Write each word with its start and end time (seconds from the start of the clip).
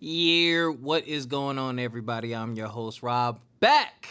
Yeah, 0.00 0.68
what 0.68 1.08
is 1.08 1.26
going 1.26 1.58
on, 1.58 1.80
everybody? 1.80 2.32
I'm 2.32 2.54
your 2.54 2.68
host, 2.68 3.02
Rob, 3.02 3.40
back 3.58 4.08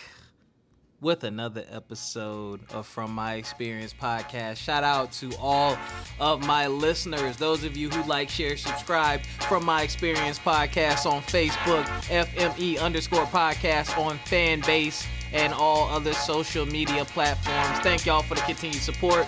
with 0.99 1.23
another 1.23 1.63
episode 1.71 2.59
of 2.73 2.85
From 2.85 3.13
My 3.13 3.35
Experience 3.35 3.93
podcast. 3.93 4.57
Shout 4.57 4.83
out 4.83 5.13
to 5.13 5.31
all 5.37 5.77
of 6.19 6.45
my 6.45 6.67
listeners, 6.67 7.37
those 7.37 7.63
of 7.63 7.77
you 7.77 7.89
who 7.89 8.03
like, 8.05 8.27
share, 8.27 8.57
subscribe 8.57 9.21
from 9.47 9.63
My 9.63 9.81
Experience 9.83 10.39
podcast 10.39 11.09
on 11.09 11.21
Facebook, 11.21 11.85
FME 12.09 12.81
underscore 12.81 13.25
podcast 13.27 13.97
on 13.97 14.19
Fanbase, 14.19 15.05
and 15.31 15.53
all 15.53 15.87
other 15.87 16.11
social 16.11 16.65
media 16.65 17.05
platforms. 17.05 17.79
Thank 17.79 18.05
y'all 18.05 18.23
for 18.23 18.35
the 18.35 18.41
continued 18.41 18.81
support. 18.81 19.25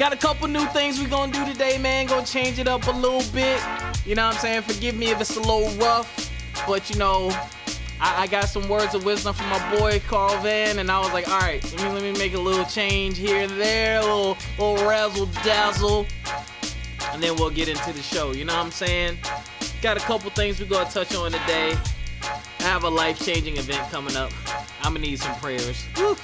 Got 0.00 0.12
a 0.12 0.16
couple 0.16 0.48
new 0.48 0.66
things 0.66 0.98
we're 0.98 1.08
gonna 1.08 1.30
do 1.30 1.46
today, 1.46 1.78
man. 1.78 2.06
Gonna 2.06 2.26
change 2.26 2.58
it 2.58 2.66
up 2.66 2.88
a 2.88 2.90
little 2.90 3.22
bit. 3.32 3.62
You 4.06 4.14
know 4.14 4.26
what 4.26 4.36
I'm 4.36 4.40
saying? 4.40 4.62
Forgive 4.62 4.94
me 4.94 5.10
if 5.10 5.20
it's 5.20 5.36
a 5.36 5.40
little 5.40 5.68
rough, 5.84 6.30
but 6.64 6.88
you 6.88 6.96
know, 6.96 7.30
I, 8.00 8.22
I, 8.22 8.26
got 8.28 8.44
some 8.44 8.68
words 8.68 8.94
of 8.94 9.04
wisdom 9.04 9.34
from 9.34 9.48
my 9.48 9.76
boy 9.78 10.00
Carl 10.06 10.40
Van, 10.42 10.78
and 10.78 10.92
I 10.92 11.00
was 11.00 11.12
like, 11.12 11.28
all 11.28 11.40
right, 11.40 11.62
let 11.72 11.82
me 11.82 11.88
let 11.88 12.02
me 12.02 12.12
make 12.12 12.34
a 12.34 12.38
little 12.38 12.64
change 12.66 13.18
here 13.18 13.40
and 13.40 13.50
there, 13.60 13.98
a 13.98 14.02
little 14.02 14.36
little 14.58 14.86
razzle 14.86 15.26
dazzle, 15.42 16.06
and 17.12 17.20
then 17.20 17.34
we'll 17.34 17.50
get 17.50 17.68
into 17.68 17.92
the 17.92 18.00
show. 18.00 18.30
You 18.30 18.44
know 18.44 18.54
what 18.54 18.66
I'm 18.66 18.70
saying? 18.70 19.18
Got 19.82 19.96
a 19.96 20.00
couple 20.00 20.30
things 20.30 20.60
we're 20.60 20.66
gonna 20.66 20.88
touch 20.88 21.12
on 21.16 21.32
today. 21.32 21.76
I 22.60 22.62
have 22.62 22.84
a 22.84 22.88
life 22.88 23.18
changing 23.24 23.56
event 23.56 23.90
coming 23.90 24.16
up. 24.16 24.30
I'm 24.82 24.94
gonna 24.94 25.00
need 25.00 25.18
some 25.18 25.34
prayers. 25.40 25.84
Woo. 25.96 26.16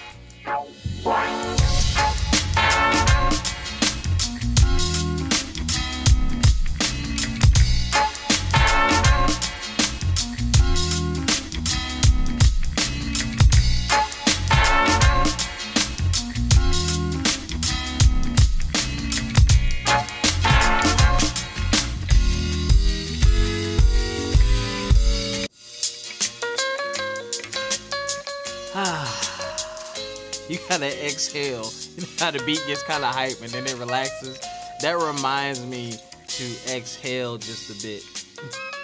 You 30.53 30.59
gotta 30.69 31.07
exhale. 31.07 31.71
You 31.97 32.03
know 32.03 32.09
how 32.19 32.31
the 32.31 32.43
beat 32.45 32.63
gets 32.67 32.83
kind 32.83 33.03
of 33.03 33.15
hype 33.15 33.41
and 33.41 33.49
then 33.51 33.65
it 33.65 33.79
relaxes. 33.79 34.39
That 34.83 34.99
reminds 34.99 35.65
me 35.65 35.95
to 36.29 36.77
exhale 36.77 37.39
just 37.39 37.71
a 37.71 37.75
bit. 37.83 38.03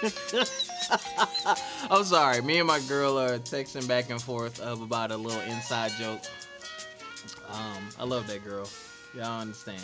I'm 1.91 2.03
sorry. 2.03 2.41
Me 2.41 2.57
and 2.57 2.67
my 2.67 2.79
girl 2.87 3.19
are 3.19 3.37
texting 3.37 3.87
back 3.87 4.09
and 4.09 4.19
forth 4.19 4.59
about 4.65 5.11
a 5.11 5.17
little 5.17 5.41
inside 5.41 5.91
joke. 5.99 6.21
Um, 7.49 7.89
I 7.99 8.05
love 8.05 8.25
that 8.27 8.43
girl. 8.43 8.67
Y'all 9.15 9.41
understand. 9.41 9.81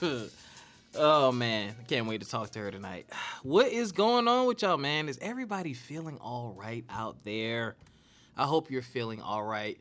oh 0.94 1.32
man, 1.32 1.74
I 1.78 1.82
can't 1.84 2.06
wait 2.06 2.22
to 2.22 2.28
talk 2.28 2.50
to 2.52 2.60
her 2.60 2.70
tonight. 2.70 3.06
What 3.42 3.68
is 3.70 3.92
going 3.92 4.26
on 4.26 4.46
with 4.46 4.62
y'all, 4.62 4.78
man? 4.78 5.08
Is 5.08 5.18
everybody 5.20 5.74
feeling 5.74 6.16
all 6.18 6.54
right 6.58 6.84
out 6.90 7.22
there? 7.24 7.76
I 8.36 8.44
hope 8.44 8.70
you're 8.70 8.82
feeling 8.82 9.20
all 9.20 9.44
right. 9.44 9.78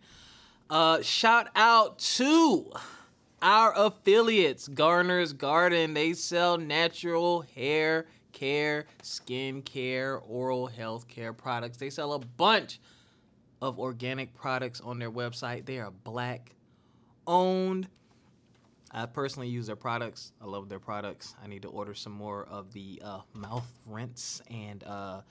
Uh, 0.70 1.02
shout 1.02 1.48
out 1.56 2.00
to 2.00 2.72
our 3.42 3.72
affiliates, 3.76 4.68
Garner's 4.68 5.32
Garden. 5.32 5.94
They 5.94 6.14
sell 6.14 6.58
natural 6.58 7.42
hair 7.56 8.08
care, 8.32 8.86
skin 9.04 9.62
care, 9.62 10.18
oral 10.18 10.66
health 10.68 11.08
care 11.08 11.34
products. 11.34 11.78
They 11.78 11.92
sell 11.92 12.14
a 12.14 12.20
bunch 12.20 12.80
of 13.62 13.80
organic 13.80 14.34
products 14.34 14.82
on 14.82 14.98
their 14.98 15.12
website. 15.12 15.66
They 15.66 15.78
are 15.78 15.92
black 15.92 16.56
owned. 17.28 17.88
I 18.92 19.06
personally 19.06 19.50
use 19.50 19.68
their 19.68 19.76
products. 19.76 20.32
I 20.42 20.46
love 20.46 20.68
their 20.68 20.80
products. 20.80 21.36
I 21.44 21.48
need 21.48 21.62
to 21.62 21.68
order 21.68 21.94
some 21.94 22.14
more 22.14 22.46
of 22.46 22.74
the 22.74 23.02
uh, 23.04 23.20
mouth 23.34 23.68
rinse 23.86 24.42
and 24.50 24.84
uh, 24.84 25.22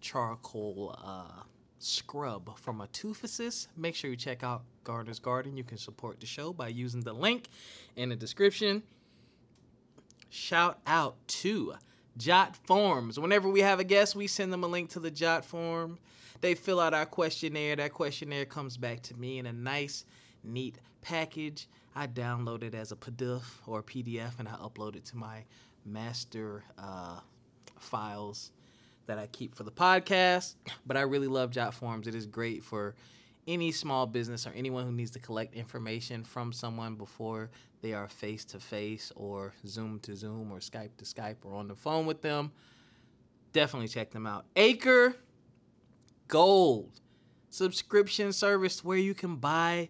charcoal 0.00 0.96
uh, 1.04 1.42
scrub 1.80 2.58
from 2.58 2.80
a 2.80 2.86
Toofacis. 2.88 3.66
Make 3.76 3.94
sure 3.94 4.10
you 4.10 4.16
check 4.16 4.44
out 4.44 4.62
Garner's 4.84 5.18
Garden. 5.18 5.56
You 5.56 5.64
can 5.64 5.78
support 5.78 6.20
the 6.20 6.26
show 6.26 6.52
by 6.52 6.68
using 6.68 7.00
the 7.00 7.12
link 7.12 7.48
in 7.96 8.10
the 8.10 8.16
description. 8.16 8.82
Shout 10.28 10.78
out 10.86 11.16
to 11.26 11.74
Jot 12.16 12.54
Forms. 12.54 13.18
Whenever 13.18 13.48
we 13.48 13.60
have 13.60 13.80
a 13.80 13.84
guest, 13.84 14.14
we 14.14 14.26
send 14.26 14.52
them 14.52 14.62
a 14.62 14.68
link 14.68 14.90
to 14.90 15.00
the 15.00 15.10
Jot 15.10 15.44
Form. 15.44 15.98
They 16.40 16.54
fill 16.54 16.80
out 16.80 16.94
our 16.94 17.06
questionnaire. 17.06 17.76
That 17.76 17.92
questionnaire 17.92 18.44
comes 18.44 18.76
back 18.76 19.02
to 19.02 19.14
me 19.14 19.38
in 19.38 19.46
a 19.46 19.52
nice, 19.52 20.04
neat 20.44 20.78
package. 21.00 21.66
I 21.96 22.06
download 22.06 22.62
it 22.62 22.74
as 22.74 22.92
a 22.92 22.96
PDF 22.96 23.42
or 23.66 23.80
a 23.80 23.82
PDF 23.82 24.38
and 24.38 24.48
I 24.48 24.52
upload 24.52 24.96
it 24.96 25.04
to 25.06 25.16
my 25.16 25.44
master 25.84 26.62
uh, 26.78 27.20
files 27.78 28.52
that 29.10 29.18
I 29.18 29.26
keep 29.26 29.56
for 29.56 29.64
the 29.64 29.72
podcast. 29.72 30.54
But 30.86 30.96
I 30.96 31.00
really 31.00 31.26
love 31.26 31.50
Jot 31.50 31.74
Forms. 31.74 32.06
It 32.06 32.14
is 32.14 32.26
great 32.26 32.62
for 32.62 32.94
any 33.48 33.72
small 33.72 34.06
business 34.06 34.46
or 34.46 34.50
anyone 34.50 34.86
who 34.86 34.92
needs 34.92 35.10
to 35.10 35.18
collect 35.18 35.56
information 35.56 36.22
from 36.22 36.52
someone 36.52 36.94
before 36.94 37.50
they 37.82 37.92
are 37.92 38.06
face 38.06 38.44
to 38.44 38.60
face 38.60 39.10
or 39.16 39.52
Zoom 39.66 39.98
to 40.00 40.14
Zoom 40.14 40.52
or 40.52 40.58
Skype 40.58 40.90
to 40.98 41.04
Skype 41.04 41.38
or 41.42 41.56
on 41.56 41.66
the 41.66 41.74
phone 41.74 42.06
with 42.06 42.22
them. 42.22 42.52
Definitely 43.52 43.88
check 43.88 44.12
them 44.12 44.28
out. 44.28 44.46
Acre 44.54 45.16
Gold 46.28 47.00
subscription 47.48 48.32
service 48.32 48.84
where 48.84 48.96
you 48.96 49.12
can 49.12 49.34
buy 49.34 49.88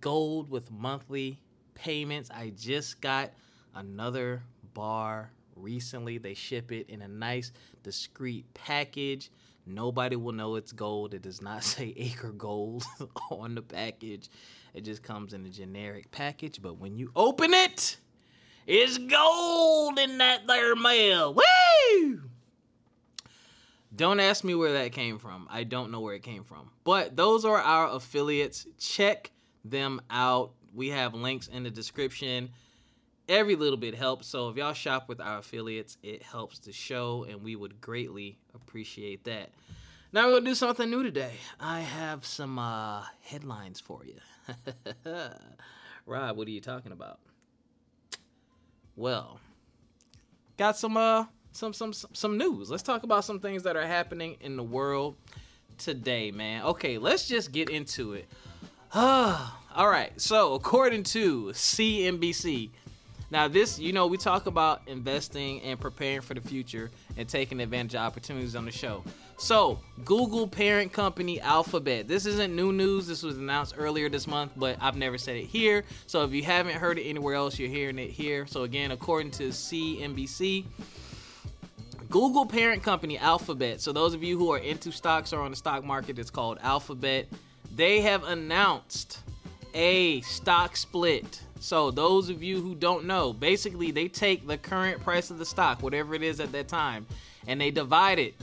gold 0.00 0.48
with 0.48 0.70
monthly 0.70 1.40
payments. 1.74 2.30
I 2.30 2.52
just 2.56 3.00
got 3.00 3.32
another 3.74 4.44
bar 4.74 5.32
recently. 5.56 6.18
They 6.18 6.34
ship 6.34 6.72
it 6.72 6.88
in 6.88 7.02
a 7.02 7.08
nice, 7.08 7.52
discreet 7.82 8.46
package. 8.54 9.30
Nobody 9.66 10.16
will 10.16 10.32
know 10.32 10.56
it's 10.56 10.72
gold. 10.72 11.14
It 11.14 11.22
does 11.22 11.40
not 11.40 11.64
say 11.64 11.94
Acre 11.96 12.32
Gold 12.32 12.84
on 13.30 13.54
the 13.54 13.62
package. 13.62 14.28
It 14.74 14.82
just 14.82 15.02
comes 15.02 15.32
in 15.32 15.44
a 15.46 15.50
generic 15.50 16.10
package. 16.10 16.60
But 16.60 16.78
when 16.78 16.96
you 16.96 17.10
open 17.16 17.54
it, 17.54 17.96
it's 18.66 18.98
gold 18.98 19.98
in 19.98 20.18
that 20.18 20.46
there 20.46 20.74
mail. 20.74 21.34
Woo! 21.34 22.22
Don't 23.94 24.18
ask 24.18 24.42
me 24.42 24.54
where 24.54 24.72
that 24.72 24.92
came 24.92 25.18
from. 25.18 25.46
I 25.50 25.62
don't 25.62 25.92
know 25.92 26.00
where 26.00 26.14
it 26.14 26.22
came 26.24 26.42
from. 26.42 26.70
But 26.82 27.16
those 27.16 27.44
are 27.44 27.58
our 27.60 27.94
affiliates. 27.94 28.66
Check 28.78 29.30
them 29.64 30.00
out. 30.10 30.52
We 30.74 30.88
have 30.88 31.14
links 31.14 31.46
in 31.46 31.62
the 31.62 31.70
description 31.70 32.50
every 33.28 33.56
little 33.56 33.76
bit 33.76 33.94
helps. 33.94 34.26
So 34.26 34.48
if 34.48 34.56
y'all 34.56 34.72
shop 34.72 35.08
with 35.08 35.20
our 35.20 35.38
affiliates, 35.38 35.96
it 36.02 36.22
helps 36.22 36.58
the 36.58 36.72
show, 36.72 37.24
and 37.28 37.42
we 37.42 37.56
would 37.56 37.80
greatly 37.80 38.38
appreciate 38.54 39.24
that. 39.24 39.50
Now 40.12 40.26
we're 40.26 40.34
gonna 40.34 40.46
do 40.46 40.54
something 40.54 40.88
new 40.88 41.02
today. 41.02 41.32
I 41.58 41.80
have 41.80 42.24
some 42.24 42.58
uh, 42.58 43.02
headlines 43.22 43.80
for 43.80 44.02
you. 44.04 44.14
Rob, 46.06 46.36
what 46.36 46.46
are 46.46 46.50
you 46.50 46.60
talking 46.60 46.92
about? 46.92 47.18
Well, 48.96 49.40
got 50.56 50.76
some 50.76 50.96
uh 50.96 51.24
some 51.52 51.72
some 51.72 51.92
some 51.92 52.38
news. 52.38 52.70
Let's 52.70 52.82
talk 52.82 53.02
about 53.02 53.24
some 53.24 53.40
things 53.40 53.64
that 53.64 53.76
are 53.76 53.86
happening 53.86 54.36
in 54.40 54.56
the 54.56 54.62
world 54.62 55.16
today, 55.78 56.30
man. 56.30 56.62
Okay, 56.64 56.98
let's 56.98 57.26
just 57.26 57.52
get 57.52 57.70
into 57.70 58.12
it. 58.12 58.28
all 58.94 59.48
right. 59.76 60.12
So, 60.20 60.54
according 60.54 61.02
to 61.04 61.46
CNBC, 61.46 62.70
now, 63.34 63.48
this, 63.48 63.80
you 63.80 63.92
know, 63.92 64.06
we 64.06 64.16
talk 64.16 64.46
about 64.46 64.82
investing 64.86 65.60
and 65.62 65.80
preparing 65.80 66.20
for 66.20 66.34
the 66.34 66.40
future 66.40 66.88
and 67.16 67.28
taking 67.28 67.58
advantage 67.58 67.96
of 67.96 68.02
opportunities 68.02 68.54
on 68.54 68.64
the 68.64 68.70
show. 68.70 69.02
So, 69.38 69.80
Google 70.04 70.46
parent 70.46 70.92
company 70.92 71.40
Alphabet. 71.40 72.06
This 72.06 72.26
isn't 72.26 72.54
new 72.54 72.72
news. 72.72 73.08
This 73.08 73.24
was 73.24 73.36
announced 73.36 73.74
earlier 73.76 74.08
this 74.08 74.28
month, 74.28 74.52
but 74.54 74.78
I've 74.80 74.94
never 74.94 75.18
said 75.18 75.34
it 75.34 75.46
here. 75.46 75.82
So, 76.06 76.22
if 76.22 76.30
you 76.30 76.44
haven't 76.44 76.76
heard 76.76 76.96
it 76.96 77.02
anywhere 77.02 77.34
else, 77.34 77.58
you're 77.58 77.68
hearing 77.68 77.98
it 77.98 78.10
here. 78.10 78.46
So, 78.46 78.62
again, 78.62 78.92
according 78.92 79.32
to 79.32 79.48
CNBC, 79.48 80.66
Google 82.10 82.46
parent 82.46 82.84
company 82.84 83.18
Alphabet. 83.18 83.80
So, 83.80 83.90
those 83.90 84.14
of 84.14 84.22
you 84.22 84.38
who 84.38 84.52
are 84.52 84.58
into 84.58 84.92
stocks 84.92 85.32
or 85.32 85.40
on 85.40 85.50
the 85.50 85.56
stock 85.56 85.82
market, 85.82 86.20
it's 86.20 86.30
called 86.30 86.58
Alphabet. 86.62 87.26
They 87.74 88.00
have 88.02 88.22
announced 88.22 89.18
a 89.74 90.20
stock 90.20 90.76
split 90.76 91.40
so 91.60 91.90
those 91.90 92.28
of 92.28 92.42
you 92.42 92.60
who 92.60 92.74
don't 92.74 93.06
know, 93.06 93.32
basically 93.32 93.90
they 93.90 94.08
take 94.08 94.46
the 94.46 94.58
current 94.58 95.02
price 95.02 95.30
of 95.30 95.38
the 95.38 95.46
stock, 95.46 95.82
whatever 95.82 96.14
it 96.14 96.22
is 96.22 96.40
at 96.40 96.52
that 96.52 96.68
time, 96.68 97.06
and 97.46 97.60
they 97.60 97.70
divide 97.70 98.18
it. 98.18 98.34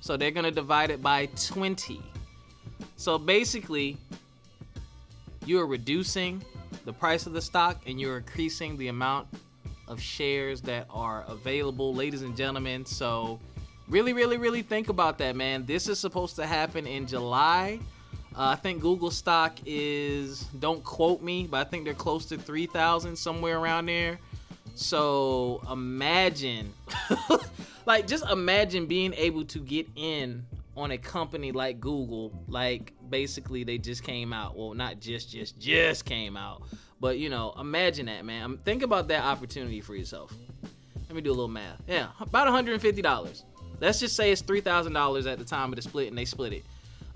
So 0.00 0.16
they're 0.16 0.30
going 0.30 0.44
to 0.44 0.50
divide 0.50 0.90
it 0.90 1.02
by 1.02 1.26
20. 1.26 2.00
So 2.96 3.18
basically, 3.18 3.96
you 5.44 5.58
are 5.60 5.66
reducing 5.66 6.42
the 6.84 6.92
price 6.92 7.26
of 7.26 7.32
the 7.32 7.42
stock 7.42 7.80
and 7.86 8.00
you're 8.00 8.18
increasing 8.18 8.76
the 8.76 8.88
amount 8.88 9.28
of 9.88 10.00
shares 10.00 10.60
that 10.62 10.86
are 10.90 11.24
available, 11.28 11.94
ladies 11.94 12.22
and 12.22 12.36
gentlemen. 12.36 12.84
So 12.84 13.40
really, 13.88 14.12
really, 14.12 14.36
really 14.36 14.62
think 14.62 14.88
about 14.88 15.18
that, 15.18 15.34
man. 15.34 15.64
This 15.66 15.88
is 15.88 15.98
supposed 15.98 16.36
to 16.36 16.46
happen 16.46 16.86
in 16.86 17.06
July. 17.06 17.80
Uh, 18.38 18.50
I 18.50 18.54
think 18.54 18.80
Google 18.80 19.10
stock 19.10 19.58
is, 19.66 20.42
don't 20.60 20.84
quote 20.84 21.22
me, 21.22 21.48
but 21.50 21.66
I 21.66 21.68
think 21.68 21.84
they're 21.84 21.92
close 21.92 22.24
to 22.26 22.38
3,000, 22.38 23.16
somewhere 23.16 23.58
around 23.58 23.86
there. 23.86 24.20
So 24.76 25.60
imagine, 25.68 26.72
like, 27.86 28.06
just 28.06 28.24
imagine 28.30 28.86
being 28.86 29.12
able 29.14 29.44
to 29.46 29.58
get 29.58 29.88
in 29.96 30.46
on 30.76 30.92
a 30.92 30.98
company 30.98 31.50
like 31.50 31.80
Google. 31.80 32.32
Like, 32.46 32.92
basically, 33.10 33.64
they 33.64 33.76
just 33.76 34.04
came 34.04 34.32
out. 34.32 34.56
Well, 34.56 34.72
not 34.72 35.00
just, 35.00 35.32
just, 35.32 35.58
just 35.58 36.04
came 36.04 36.36
out. 36.36 36.62
But, 37.00 37.18
you 37.18 37.30
know, 37.30 37.52
imagine 37.58 38.06
that, 38.06 38.24
man. 38.24 38.44
Um, 38.44 38.58
think 38.58 38.84
about 38.84 39.08
that 39.08 39.24
opportunity 39.24 39.80
for 39.80 39.96
yourself. 39.96 40.32
Let 41.08 41.16
me 41.16 41.22
do 41.22 41.30
a 41.30 41.32
little 41.32 41.48
math. 41.48 41.82
Yeah, 41.88 42.10
about 42.20 42.46
$150. 42.46 43.42
Let's 43.80 43.98
just 43.98 44.14
say 44.14 44.30
it's 44.30 44.42
$3,000 44.42 45.26
at 45.26 45.38
the 45.40 45.44
time 45.44 45.72
of 45.72 45.76
the 45.76 45.82
split 45.82 46.06
and 46.06 46.16
they 46.16 46.24
split 46.24 46.52
it. 46.52 46.64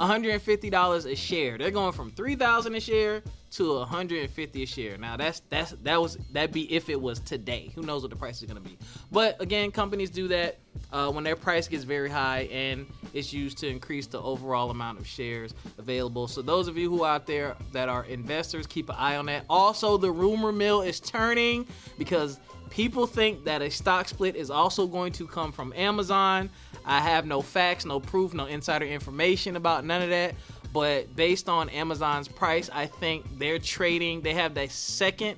$150 0.01 1.13
a 1.13 1.17
share. 1.17 1.59
They're 1.59 1.71
going 1.71 1.93
from 1.93 2.11
3000 2.11 2.75
a 2.75 2.81
share 2.81 3.23
to 3.53 3.79
150 3.81 4.63
a 4.63 4.67
share. 4.67 4.97
Now 4.97 5.17
that's 5.17 5.43
that's 5.51 5.73
that 5.83 6.01
was 6.01 6.17
that 6.33 6.53
be 6.53 6.73
if 6.73 6.89
it 6.89 7.01
was 7.01 7.21
today. 7.21 7.71
Who 7.75 7.83
knows 7.83 8.03
what 8.03 8.11
the 8.11 8.17
price 8.17 8.41
is 8.41 8.51
going 8.51 8.63
to 8.63 8.69
be. 8.69 8.79
But 9.11 9.41
again, 9.41 9.71
companies 9.71 10.11
do 10.11 10.29
that 10.29 10.59
uh, 10.91 11.11
when 11.11 11.23
their 11.23 11.37
price 11.37 11.69
gets 11.69 11.85
very 11.85 12.09
high 12.09 12.49
and 12.51 12.87
it's 13.13 13.33
used 13.33 13.59
to 13.59 13.69
increase 13.69 14.07
the 14.07 14.21
overall 14.21 14.71
amount 14.71 14.99
of 14.99 15.07
shares 15.07 15.55
available. 15.79 16.29
So 16.29 16.41
those 16.41 16.67
of 16.67 16.79
you 16.79 16.89
who 16.89 17.05
out 17.05 17.27
there 17.27 17.57
that 17.73 17.89
are 17.91 18.05
investors, 18.07 18.67
keep 18.67 18.89
an 18.89 18.97
eye 18.99 19.17
on 19.17 19.27
that. 19.27 19.45
Also, 19.51 19.99
the 19.99 20.11
rumor 20.11 20.53
mill 20.53 20.81
is 20.81 20.99
turning 20.99 21.67
because 21.99 22.41
people 22.73 23.07
think 23.07 23.45
that 23.45 23.61
a 23.61 23.71
stock 23.71 24.09
split 24.09 24.35
is 24.35 24.51
also 24.51 24.87
going 24.87 25.13
to 25.13 25.27
come 25.27 25.53
from 25.53 25.75
Amazon. 25.77 26.49
I 26.87 27.01
have 27.01 27.27
no 27.27 27.43
facts, 27.43 27.85
no 27.85 28.01
proof, 28.01 28.33
no 28.33 28.47
insider 28.47 28.87
information 28.87 29.57
about 29.57 29.85
none 29.85 30.01
of 30.01 30.09
that. 30.09 30.35
But 30.73 31.15
based 31.15 31.51
on 31.51 31.69
Amazon's 31.69 32.29
price, 32.29 32.71
I 32.73 32.87
think 32.87 33.27
they're 33.39 33.59
trading, 33.59 34.23
they 34.23 34.33
have 34.33 34.55
the 34.55 34.71
second 34.71 35.37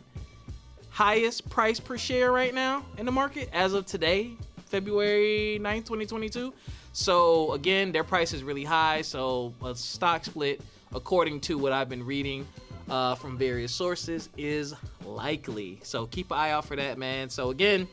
highest 0.90 1.50
price 1.50 1.80
per 1.80 1.98
share 1.98 2.30
right 2.30 2.54
now 2.54 2.84
in 2.98 3.04
the 3.04 3.10
market 3.10 3.50
as 3.52 3.74
of 3.74 3.84
today, 3.84 4.30
February 4.66 5.58
9th, 5.60 5.86
2022. 5.86 6.54
So 6.92 7.52
again, 7.54 7.90
their 7.90 8.04
price 8.04 8.32
is 8.32 8.44
really 8.44 8.62
high. 8.62 9.02
So 9.02 9.52
a 9.64 9.74
stock 9.74 10.24
split, 10.24 10.60
according 10.94 11.40
to 11.40 11.58
what 11.58 11.72
I've 11.72 11.88
been 11.88 12.06
reading 12.06 12.46
uh, 12.88 13.16
from 13.16 13.36
various 13.36 13.72
sources, 13.72 14.28
is 14.38 14.72
likely. 15.04 15.80
So 15.82 16.06
keep 16.06 16.30
an 16.30 16.38
eye 16.38 16.50
out 16.50 16.64
for 16.64 16.76
that, 16.76 16.98
man. 16.98 17.28
So 17.30 17.50
again, 17.50 17.88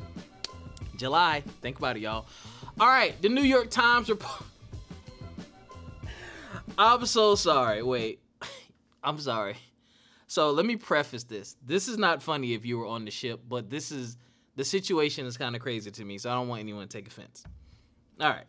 July, 0.98 1.44
think 1.62 1.78
about 1.78 1.98
it, 1.98 2.02
y'all. 2.02 2.25
All 2.80 2.88
right, 2.88 3.19
the 3.22 3.30
New 3.30 3.42
York 3.42 3.69
Times 3.69 4.10
report. 4.10 4.44
I'm 6.78 7.06
so 7.06 7.36
sorry. 7.36 7.84
Wait, 7.84 8.22
I'm 9.04 9.19
sorry. 9.19 9.58
So 10.28 10.52
let 10.52 10.66
me 10.66 10.78
preface 10.78 11.24
this. 11.24 11.58
This 11.66 11.88
is 11.88 11.98
not 11.98 12.24
funny 12.24 12.54
if 12.54 12.66
you 12.66 12.78
were 12.78 12.88
on 12.88 13.04
the 13.04 13.12
ship, 13.12 13.42
but 13.50 13.69
this 13.69 13.92
is 13.92 14.18
the 14.56 14.63
situation 14.63 15.25
is 15.25 15.38
kind 15.38 15.56
of 15.56 15.62
crazy 15.62 15.92
to 15.92 16.06
me, 16.06 16.18
so 16.18 16.30
I 16.30 16.34
don't 16.36 16.48
want 16.48 16.62
anyone 16.62 16.88
to 16.88 16.98
take 16.98 17.08
offense. 17.08 17.44
All 18.19 18.30
right. 18.30 18.46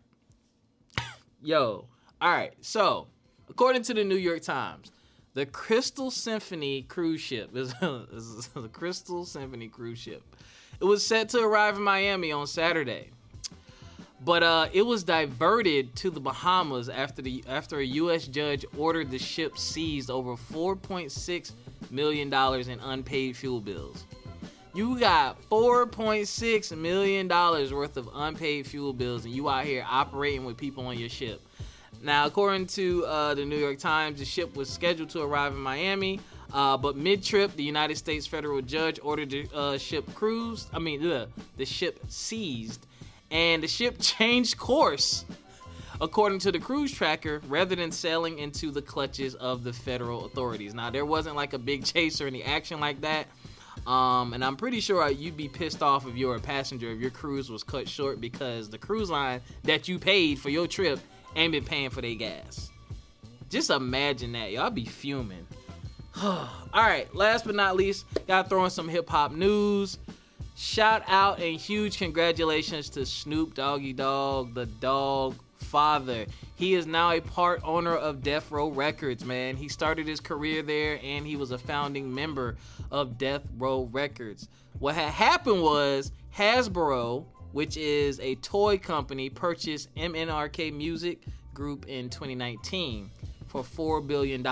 Yo. 1.43 1.88
All 2.20 2.31
right. 2.31 2.53
So, 2.61 3.09
according 3.49 3.82
to 3.85 3.94
the 3.94 4.05
New 4.05 4.17
York 4.17 4.43
Times, 4.43 4.93
the 5.34 5.46
Crystal 5.46 6.11
Symphony 6.11 6.82
cruise 6.82 7.20
ship 7.20 7.50
is, 7.56 7.73
the 7.75 8.69
Crystal 8.73 9.25
Symphony 9.25 9.69
cruise 9.69 9.99
ship. 9.99 10.23
It 10.81 10.84
was 10.84 11.06
set 11.06 11.31
to 11.31 11.40
arrive 11.40 11.76
in 11.76 11.82
Miami 11.82 12.32
on 12.32 12.46
Saturday. 12.46 13.11
But 14.25 14.43
uh, 14.44 14.69
it 14.73 14.82
was 14.82 15.02
diverted 15.02 15.96
to 15.96 16.11
the 16.11 16.20
Bahamas 16.20 16.88
after 16.88 17.23
the 17.23 17.43
after 17.49 17.79
a 17.79 17.84
U.S. 17.84 18.29
judge 18.29 18.64
ordered 18.79 19.11
the 19.11 19.19
ship 19.19 19.58
seized 19.58 20.11
over 20.11 20.37
4.6 20.37 21.52
million 21.90 22.31
dollars 22.31 22.69
in 22.69 22.78
unpaid 22.81 23.37
fuel 23.37 23.61
bills. 23.61 24.05
You 24.75 24.99
got 24.99 25.43
4.6 25.50 26.78
million 26.78 27.26
dollars 27.26 27.73
worth 27.73 27.96
of 27.96 28.08
unpaid 28.14 28.67
fuel 28.67 28.93
bills, 28.93 29.25
and 29.25 29.35
you 29.35 29.50
out 29.50 29.64
here 29.64 29.85
operating 29.88 30.44
with 30.44 30.56
people 30.56 30.87
on 30.87 30.99
your 30.99 31.08
ship. 31.08 31.40
Now, 32.02 32.26
according 32.26 32.66
to 32.69 33.06
uh, 33.06 33.34
the 33.34 33.44
New 33.44 33.56
York 33.56 33.78
Times, 33.78 34.19
the 34.19 34.25
ship 34.25 34.56
was 34.56 34.69
scheduled 34.69 35.10
to 35.10 35.22
arrive 35.22 35.52
in 35.52 35.60
Miami, 35.60 36.19
uh, 36.52 36.76
but 36.76 36.96
mid-trip, 36.96 37.54
the 37.54 37.62
United 37.62 37.96
States 37.96 38.26
federal 38.26 38.60
judge 38.60 38.99
ordered 39.02 39.31
the 39.31 39.49
uh, 39.54 39.78
ship 39.78 40.12
cruised. 40.14 40.69
I 40.75 40.81
mean, 40.81 41.00
the 41.00 41.28
the 41.56 41.64
ship 41.64 42.00
seized 42.08 42.87
and 43.31 43.62
the 43.62 43.69
ship 43.69 43.96
changed 44.00 44.58
course, 44.58 45.25
according 46.00 46.40
to 46.40 46.50
the 46.50 46.58
cruise 46.58 46.93
tracker, 46.93 47.40
rather 47.49 47.76
than 47.76 47.93
sailing 47.93 48.40
into 48.40 48.72
the 48.72 48.82
clutches 48.82 49.37
of 49.37 49.62
the 49.62 49.72
federal 49.72 50.26
authorities. 50.26 50.75
Now, 50.75 50.90
there 50.90 51.06
wasn't 51.06 51.37
like 51.37 51.52
a 51.52 51.58
big 51.58 51.84
chase 51.84 52.20
or 52.20 52.26
any 52.26 52.43
action 52.43 52.81
like 52.81 53.00
that. 53.02 53.28
Um, 53.87 54.32
and 54.32 54.44
I'm 54.44 54.56
pretty 54.56 54.81
sure 54.81 55.08
you'd 55.10 55.37
be 55.37 55.49
pissed 55.49 55.82
off 55.82 56.06
if 56.06 56.16
you 56.16 56.28
were 56.28 56.37
a 56.37 56.40
passenger 56.40 56.90
if 56.90 57.00
your 57.00 57.10
cruise 57.10 57.50
was 57.50 57.64
cut 57.64 57.88
short 57.88 58.20
because 58.20 58.69
the 58.69 58.78
cruise 58.78 59.10
line 59.10 59.40
that 59.64 59.88
you 59.88 59.99
paid 59.99 60.38
for 60.38 60.50
your 60.50 60.69
trip 60.69 61.00
ain't 61.37 61.52
been 61.52 61.64
paying 61.64 61.90
for 61.90 62.00
their 62.00 62.14
gas. 62.14 62.70
Just 63.49 63.70
imagine 63.70 64.32
that, 64.32 64.52
y'all 64.52 64.70
be 64.70 64.84
fuming. 64.84 65.46
All 66.23 66.49
right, 66.75 67.12
last 67.14 67.44
but 67.44 67.55
not 67.55 67.76
least, 67.76 68.06
gotta 68.26 68.49
throw 68.49 68.64
in 68.64 68.70
some 68.70 68.88
hip 68.88 69.08
hop 69.08 69.32
news. 69.32 69.99
Shout 70.55 71.02
out 71.08 71.40
and 71.40 71.58
huge 71.58 71.99
congratulations 71.99 72.90
to 72.90 73.06
Snoop 73.06 73.55
Doggy 73.55 73.94
Dogg, 73.94 74.55
the 74.55 74.67
dog 74.67 75.34
father. 75.58 76.26
He 76.56 76.75
is 76.75 76.87
now 76.87 77.12
a 77.12 77.20
part 77.20 77.62
owner 77.64 77.96
of 77.96 78.23
Death 78.23 78.50
Row 78.50 78.69
Records, 78.69 79.25
man. 79.25 79.56
He 79.56 79.69
started 79.69 80.06
his 80.06 80.20
career 80.20 80.62
there 80.62 81.00
and 81.02 81.26
he 81.26 81.37
was 81.37 81.50
a 81.50 81.58
founding 81.58 82.14
member 82.14 82.56
of 82.90 83.17
Death 83.17 83.43
Row 83.56 83.88
Records. 83.90 84.49
What 84.78 84.94
had 84.94 85.11
happened 85.11 85.62
was 85.62 86.12
Hasbro, 86.37 87.25
which 87.52 87.76
is 87.76 88.19
a 88.20 88.34
toy 88.37 88.78
company, 88.78 89.31
purchased 89.31 89.94
MNRK 89.94 90.72
Music 90.72 91.22
Group 91.54 91.87
in 91.88 92.08
2019 92.08 93.10
for 93.49 93.62
$4 93.62 94.06
billion. 94.06 94.46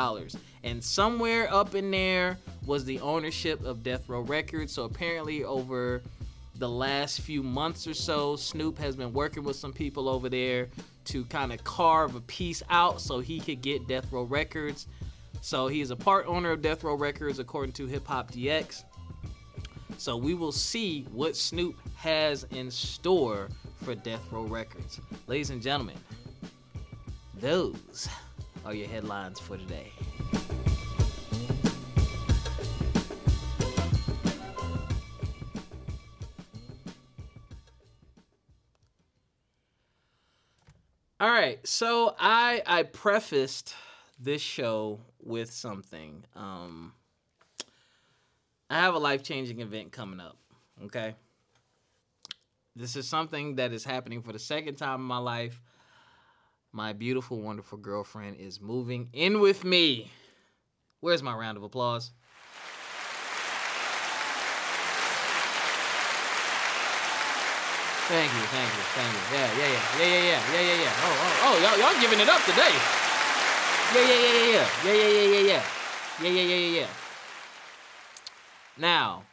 And 0.63 0.85
somewhere 0.85 1.53
up 1.53 1.75
in 1.75 1.91
there 1.91 2.39
was 2.67 2.85
the 2.85 3.01
ownership 3.01 3.65
of 3.65 3.83
Death 3.83 4.09
Row 4.09 4.21
Records. 4.21 4.73
So 4.73 4.85
apparently, 4.85 5.43
over 5.43 6.03
the 6.57 6.69
last 6.69 7.23
few 7.23 7.43
months 7.43 7.87
or 7.87 7.95
so, 7.95 8.37
Snoop 8.37 8.79
has 8.79 8.95
been 8.95 9.15
working 9.15 9.43
with 9.43 9.57
some 9.57 9.73
people 9.73 10.09
over 10.09 10.29
there 10.29 10.69
to 11.07 11.25
kind 11.25 11.53
of 11.53 11.65
carve 11.65 12.15
a 12.15 12.21
piece 12.21 12.63
out 12.69 13.01
so 13.01 13.21
he 13.21 13.41
could 13.41 13.63
get 13.63 13.89
Death 13.89 14.13
Row 14.13 14.25
Records. 14.25 14.87
So 15.41 15.69
he 15.69 15.81
is 15.81 15.91
a 15.91 15.97
part 15.97 16.27
owner 16.27 16.51
of 16.51 16.61
Death 16.61 16.85
Row 16.85 16.95
Records, 16.95 17.39
according 17.39 17.73
to 17.73 17.87
Hip 17.87 18.07
Hop 18.07 18.31
DX. 18.31 18.85
So 19.97 20.17
we 20.17 20.35
will 20.35 20.53
see 20.53 21.07
what 21.11 21.37
Snoop 21.37 21.77
has 22.01 22.47
in 22.53 22.71
store 22.71 23.51
for 23.83 23.95
Death 23.95 24.23
Row 24.33 24.45
Records. 24.45 24.99
Ladies 25.27 25.51
and 25.51 25.61
gentlemen, 25.61 25.99
those 27.39 28.09
are 28.65 28.73
your 28.73 28.89
headlines 28.89 29.39
for 29.39 29.59
today. 29.59 29.93
All 41.21 41.31
right, 41.31 41.59
so 41.67 42.15
I 42.19 42.63
I 42.65 42.85
prefaced 42.85 43.75
this 44.19 44.41
show 44.41 45.01
with 45.23 45.53
something. 45.53 46.25
Um, 46.35 46.95
I 48.71 48.77
have 48.81 48.95
a 48.95 48.99
life 48.99 49.23
changing 49.23 49.61
event 49.61 49.93
coming 49.93 50.19
up. 50.19 50.39
Okay, 50.85 51.15
this 52.77 52.97
is 52.97 53.09
something 53.09 53.57
that 53.57 53.73
is 53.73 53.85
happening 53.85 54.23
for 54.23 54.33
the 54.33 54.39
second 54.39 54.77
time 54.77 55.01
in 55.01 55.07
my 55.07 55.19
life. 55.19 55.61
My 56.73 56.93
beautiful, 56.93 57.41
wonderful 57.41 57.79
girlfriend 57.79 58.37
is 58.37 58.61
moving 58.61 59.09
in 59.13 59.41
with 59.41 59.65
me. 59.65 60.11
Where's 61.01 61.23
my 61.23 61.35
round 61.35 61.57
of 61.57 61.65
applause? 61.65 62.13
Thank 68.07 68.33
you, 68.33 68.41
thank 68.41 68.67
you, 68.67 68.83
thank 68.95 69.13
you. 69.13 69.39
Yeah, 69.39 69.51
yeah, 69.57 69.69
yeah, 69.69 69.79
yeah, 69.99 70.07
yeah, 70.07 70.53
yeah, 70.53 70.61
yeah, 70.61 70.83
yeah. 70.83 70.93
Oh, 70.97 71.17
oh, 71.23 71.43
oh, 71.45 71.57
y'all, 71.63 71.79
y'all 71.79 72.01
giving 72.01 72.19
it 72.21 72.29
up 72.29 72.43
today. 72.45 72.75
Yeah, 73.95 74.03
yeah, 74.03 74.19
yeah, 74.21 74.33
yeah, 74.35 74.67
yeah, 74.85 74.93
yeah, 74.93 74.95
yeah, 74.95 75.09
yeah, 75.09 75.31
yeah, 75.31 75.41
yeah, 75.41 75.63
yeah, 76.23 76.31
yeah, 76.31 76.57
yeah, 76.57 76.81
yeah. 76.81 76.87
Now, 78.77 79.25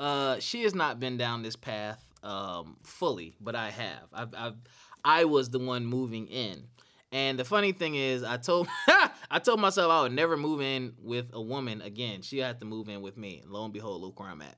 uh, 0.00 0.38
she 0.40 0.62
has 0.62 0.74
not 0.74 0.98
been 0.98 1.16
down 1.16 1.42
this 1.42 1.56
path 1.56 2.11
um 2.22 2.76
fully, 2.84 3.34
but 3.40 3.54
I 3.56 3.70
have. 3.70 4.08
I've, 4.12 4.34
I've, 4.36 4.56
I 5.04 5.24
was 5.24 5.50
the 5.50 5.58
one 5.58 5.86
moving 5.86 6.26
in. 6.28 6.64
And 7.10 7.38
the 7.38 7.44
funny 7.44 7.72
thing 7.72 7.94
is, 7.94 8.22
I 8.24 8.38
told 8.38 8.68
I 9.30 9.38
told 9.38 9.60
myself 9.60 9.90
I 9.90 10.02
would 10.02 10.12
never 10.12 10.36
move 10.36 10.60
in 10.62 10.94
with 10.98 11.30
a 11.32 11.40
woman 11.42 11.82
again. 11.82 12.22
She 12.22 12.38
had 12.38 12.60
to 12.60 12.66
move 12.66 12.88
in 12.88 13.02
with 13.02 13.16
me. 13.16 13.42
Lo 13.46 13.64
and 13.64 13.72
behold, 13.72 14.00
look 14.00 14.18
where 14.20 14.28
I'm 14.30 14.42
at 14.42 14.56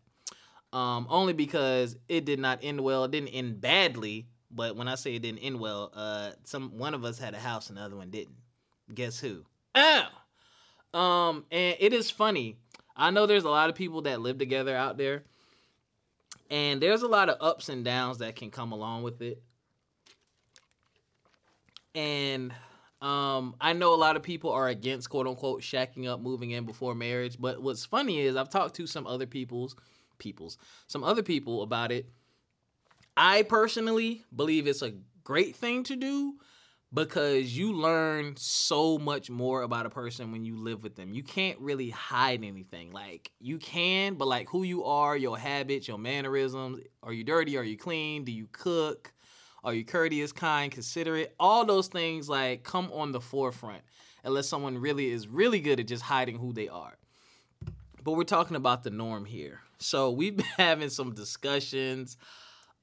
um, 0.74 1.06
only 1.08 1.32
because 1.32 1.96
it 2.08 2.24
did 2.24 2.40
not 2.40 2.58
end 2.62 2.80
well. 2.80 3.04
It 3.04 3.12
didn't 3.12 3.28
end 3.28 3.60
badly, 3.60 4.26
But 4.50 4.76
when 4.76 4.88
I 4.88 4.96
say 4.96 5.14
it 5.14 5.22
didn't 5.22 5.38
end 5.38 5.58
well, 5.58 5.90
uh, 5.94 6.32
some 6.44 6.76
one 6.76 6.94
of 6.94 7.04
us 7.04 7.18
had 7.18 7.34
a 7.34 7.38
house 7.38 7.68
and 7.68 7.78
the 7.78 7.82
other 7.82 7.96
one 7.96 8.10
didn't. 8.10 8.36
Guess 8.92 9.20
who? 9.20 9.44
Oh. 9.74 10.08
Um, 10.98 11.44
and 11.50 11.76
it 11.80 11.92
is 11.92 12.10
funny. 12.10 12.58
I 12.96 13.10
know 13.10 13.26
there's 13.26 13.44
a 13.44 13.50
lot 13.50 13.70
of 13.70 13.76
people 13.76 14.02
that 14.02 14.20
live 14.20 14.38
together 14.38 14.76
out 14.76 14.96
there, 14.98 15.24
and 16.50 16.80
there's 16.80 17.02
a 17.02 17.08
lot 17.08 17.28
of 17.28 17.36
ups 17.40 17.68
and 17.68 17.84
downs 17.84 18.18
that 18.18 18.36
can 18.36 18.50
come 18.50 18.72
along 18.72 19.02
with 19.02 19.22
it. 19.22 19.42
And 21.94 22.52
um, 23.00 23.54
I 23.60 23.72
know 23.72 23.94
a 23.94 23.96
lot 23.96 24.16
of 24.16 24.22
people 24.22 24.50
are 24.50 24.68
against 24.68 25.10
quote 25.10 25.26
unquote 25.26 25.62
shacking 25.62 26.08
up, 26.08 26.20
moving 26.20 26.50
in 26.50 26.64
before 26.64 26.94
marriage. 26.94 27.36
But 27.38 27.62
what's 27.62 27.84
funny 27.84 28.20
is 28.20 28.36
I've 28.36 28.50
talked 28.50 28.76
to 28.76 28.86
some 28.86 29.06
other 29.06 29.26
people's 29.26 29.76
people's 30.18 30.58
some 30.86 31.04
other 31.04 31.22
people 31.22 31.62
about 31.62 31.92
it. 31.92 32.08
I 33.16 33.42
personally 33.42 34.24
believe 34.34 34.66
it's 34.66 34.82
a 34.82 34.94
great 35.22 35.54
thing 35.56 35.84
to 35.84 35.96
do 35.96 36.34
because 36.94 37.56
you 37.56 37.72
learn 37.72 38.36
so 38.36 38.98
much 38.98 39.28
more 39.28 39.62
about 39.62 39.84
a 39.84 39.90
person 39.90 40.30
when 40.30 40.44
you 40.44 40.56
live 40.56 40.84
with 40.84 40.94
them. 40.94 41.12
You 41.12 41.24
can't 41.24 41.58
really 41.58 41.90
hide 41.90 42.44
anything. 42.44 42.92
Like 42.92 43.32
you 43.40 43.58
can, 43.58 44.14
but 44.14 44.28
like 44.28 44.48
who 44.48 44.62
you 44.62 44.84
are, 44.84 45.16
your 45.16 45.36
habits, 45.36 45.88
your 45.88 45.98
mannerisms, 45.98 46.80
are 47.02 47.12
you 47.12 47.24
dirty, 47.24 47.56
are 47.56 47.64
you 47.64 47.76
clean, 47.76 48.24
do 48.24 48.30
you 48.30 48.48
cook? 48.52 49.12
Are 49.64 49.74
you 49.74 49.84
courteous, 49.84 50.30
kind, 50.30 50.70
considerate? 50.70 51.34
All 51.40 51.64
those 51.64 51.88
things 51.88 52.28
like 52.28 52.62
come 52.62 52.92
on 52.92 53.12
the 53.12 53.20
forefront 53.20 53.82
unless 54.22 54.46
someone 54.46 54.78
really 54.78 55.10
is 55.10 55.26
really 55.26 55.60
good 55.60 55.80
at 55.80 55.88
just 55.88 56.02
hiding 56.02 56.38
who 56.38 56.52
they 56.52 56.68
are. 56.68 56.96
But 58.04 58.12
we're 58.12 58.24
talking 58.24 58.56
about 58.56 58.84
the 58.84 58.90
norm 58.90 59.24
here. 59.24 59.60
So 59.78 60.10
we've 60.10 60.36
been 60.36 60.46
having 60.56 60.90
some 60.90 61.12
discussions 61.12 62.16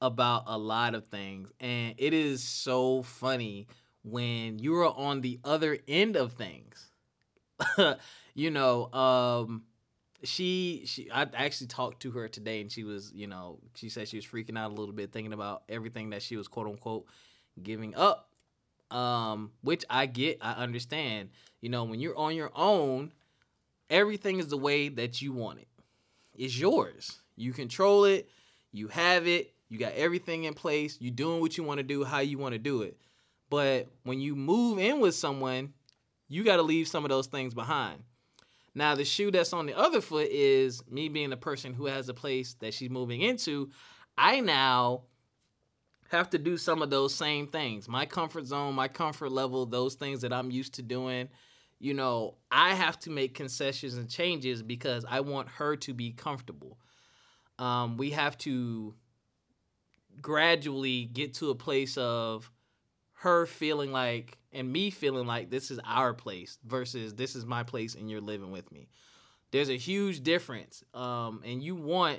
about 0.02 0.42
a 0.48 0.58
lot 0.58 0.96
of 0.96 1.06
things 1.06 1.52
and 1.60 1.94
it 1.96 2.12
is 2.12 2.42
so 2.42 3.02
funny 3.02 3.68
when 4.04 4.58
you're 4.58 4.86
on 4.86 5.20
the 5.20 5.38
other 5.44 5.78
end 5.86 6.16
of 6.16 6.32
things. 6.32 6.90
you 8.34 8.50
know, 8.50 8.92
um 8.92 9.62
she 10.24 10.82
she 10.86 11.10
I 11.10 11.26
actually 11.34 11.68
talked 11.68 12.02
to 12.02 12.10
her 12.12 12.28
today 12.28 12.60
and 12.60 12.70
she 12.70 12.84
was, 12.84 13.12
you 13.14 13.26
know, 13.26 13.58
she 13.74 13.88
said 13.88 14.08
she 14.08 14.16
was 14.16 14.26
freaking 14.26 14.58
out 14.58 14.70
a 14.70 14.74
little 14.74 14.94
bit 14.94 15.12
thinking 15.12 15.32
about 15.32 15.62
everything 15.68 16.10
that 16.10 16.22
she 16.22 16.36
was 16.36 16.48
quote 16.48 16.66
unquote 16.66 17.06
giving 17.62 17.94
up. 17.94 18.28
Um 18.90 19.52
which 19.62 19.84
I 19.90 20.06
get, 20.06 20.38
I 20.40 20.52
understand. 20.52 21.30
You 21.60 21.68
know, 21.70 21.84
when 21.84 22.00
you're 22.00 22.18
on 22.18 22.34
your 22.34 22.50
own, 22.54 23.12
everything 23.90 24.38
is 24.38 24.48
the 24.48 24.58
way 24.58 24.88
that 24.88 25.22
you 25.22 25.32
want 25.32 25.60
it. 25.60 25.68
It's 26.34 26.58
yours. 26.58 27.20
You 27.36 27.52
control 27.52 28.04
it, 28.04 28.28
you 28.72 28.88
have 28.88 29.26
it, 29.26 29.52
you 29.68 29.78
got 29.78 29.94
everything 29.94 30.44
in 30.44 30.54
place, 30.54 30.98
You're 31.00 31.14
doing 31.14 31.40
what 31.40 31.56
you 31.56 31.64
want 31.64 31.78
to 31.78 31.84
do, 31.84 32.04
how 32.04 32.20
you 32.20 32.38
want 32.38 32.52
to 32.52 32.58
do 32.58 32.82
it. 32.82 32.96
But 33.52 33.88
when 34.04 34.18
you 34.18 34.34
move 34.34 34.78
in 34.78 35.00
with 35.00 35.14
someone, 35.14 35.74
you 36.26 36.42
got 36.42 36.56
to 36.56 36.62
leave 36.62 36.88
some 36.88 37.04
of 37.04 37.10
those 37.10 37.26
things 37.26 37.52
behind. 37.52 38.02
Now, 38.74 38.94
the 38.94 39.04
shoe 39.04 39.30
that's 39.30 39.52
on 39.52 39.66
the 39.66 39.76
other 39.76 40.00
foot 40.00 40.28
is 40.30 40.82
me 40.90 41.10
being 41.10 41.28
the 41.28 41.36
person 41.36 41.74
who 41.74 41.84
has 41.84 42.08
a 42.08 42.14
place 42.14 42.54
that 42.60 42.72
she's 42.72 42.88
moving 42.88 43.20
into. 43.20 43.68
I 44.16 44.40
now 44.40 45.02
have 46.08 46.30
to 46.30 46.38
do 46.38 46.56
some 46.56 46.80
of 46.80 46.88
those 46.88 47.14
same 47.14 47.46
things. 47.46 47.90
My 47.90 48.06
comfort 48.06 48.46
zone, 48.46 48.74
my 48.74 48.88
comfort 48.88 49.30
level, 49.30 49.66
those 49.66 49.96
things 49.96 50.22
that 50.22 50.32
I'm 50.32 50.50
used 50.50 50.72
to 50.76 50.82
doing. 50.82 51.28
You 51.78 51.92
know, 51.92 52.36
I 52.50 52.72
have 52.72 52.98
to 53.00 53.10
make 53.10 53.34
concessions 53.34 53.98
and 53.98 54.08
changes 54.08 54.62
because 54.62 55.04
I 55.06 55.20
want 55.20 55.50
her 55.50 55.76
to 55.76 55.92
be 55.92 56.12
comfortable. 56.12 56.78
Um, 57.58 57.98
we 57.98 58.12
have 58.12 58.38
to 58.38 58.94
gradually 60.22 61.04
get 61.04 61.34
to 61.34 61.50
a 61.50 61.54
place 61.54 61.98
of 61.98 62.50
her 63.22 63.46
feeling 63.46 63.92
like 63.92 64.36
and 64.52 64.72
me 64.72 64.90
feeling 64.90 65.28
like 65.28 65.48
this 65.48 65.70
is 65.70 65.78
our 65.86 66.12
place 66.12 66.58
versus 66.66 67.14
this 67.14 67.36
is 67.36 67.46
my 67.46 67.62
place 67.62 67.94
and 67.94 68.10
you're 68.10 68.20
living 68.20 68.50
with 68.50 68.72
me. 68.72 68.88
There's 69.52 69.70
a 69.70 69.76
huge 69.76 70.24
difference. 70.24 70.82
Um, 70.92 71.40
and 71.44 71.62
you 71.62 71.76
want 71.76 72.18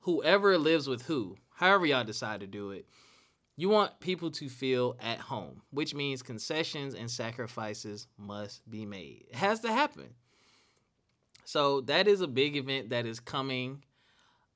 whoever 0.00 0.56
lives 0.56 0.88
with 0.88 1.02
who, 1.02 1.36
however 1.50 1.84
y'all 1.84 2.02
decide 2.02 2.40
to 2.40 2.46
do 2.46 2.70
it, 2.70 2.86
you 3.56 3.68
want 3.68 4.00
people 4.00 4.30
to 4.30 4.48
feel 4.48 4.96
at 5.02 5.18
home, 5.18 5.60
which 5.70 5.94
means 5.94 6.22
concessions 6.22 6.94
and 6.94 7.10
sacrifices 7.10 8.06
must 8.16 8.68
be 8.70 8.86
made. 8.86 9.26
It 9.28 9.36
has 9.36 9.60
to 9.60 9.68
happen. 9.70 10.14
So 11.44 11.82
that 11.82 12.08
is 12.08 12.22
a 12.22 12.26
big 12.26 12.56
event 12.56 12.88
that 12.88 13.04
is 13.04 13.20
coming. 13.20 13.84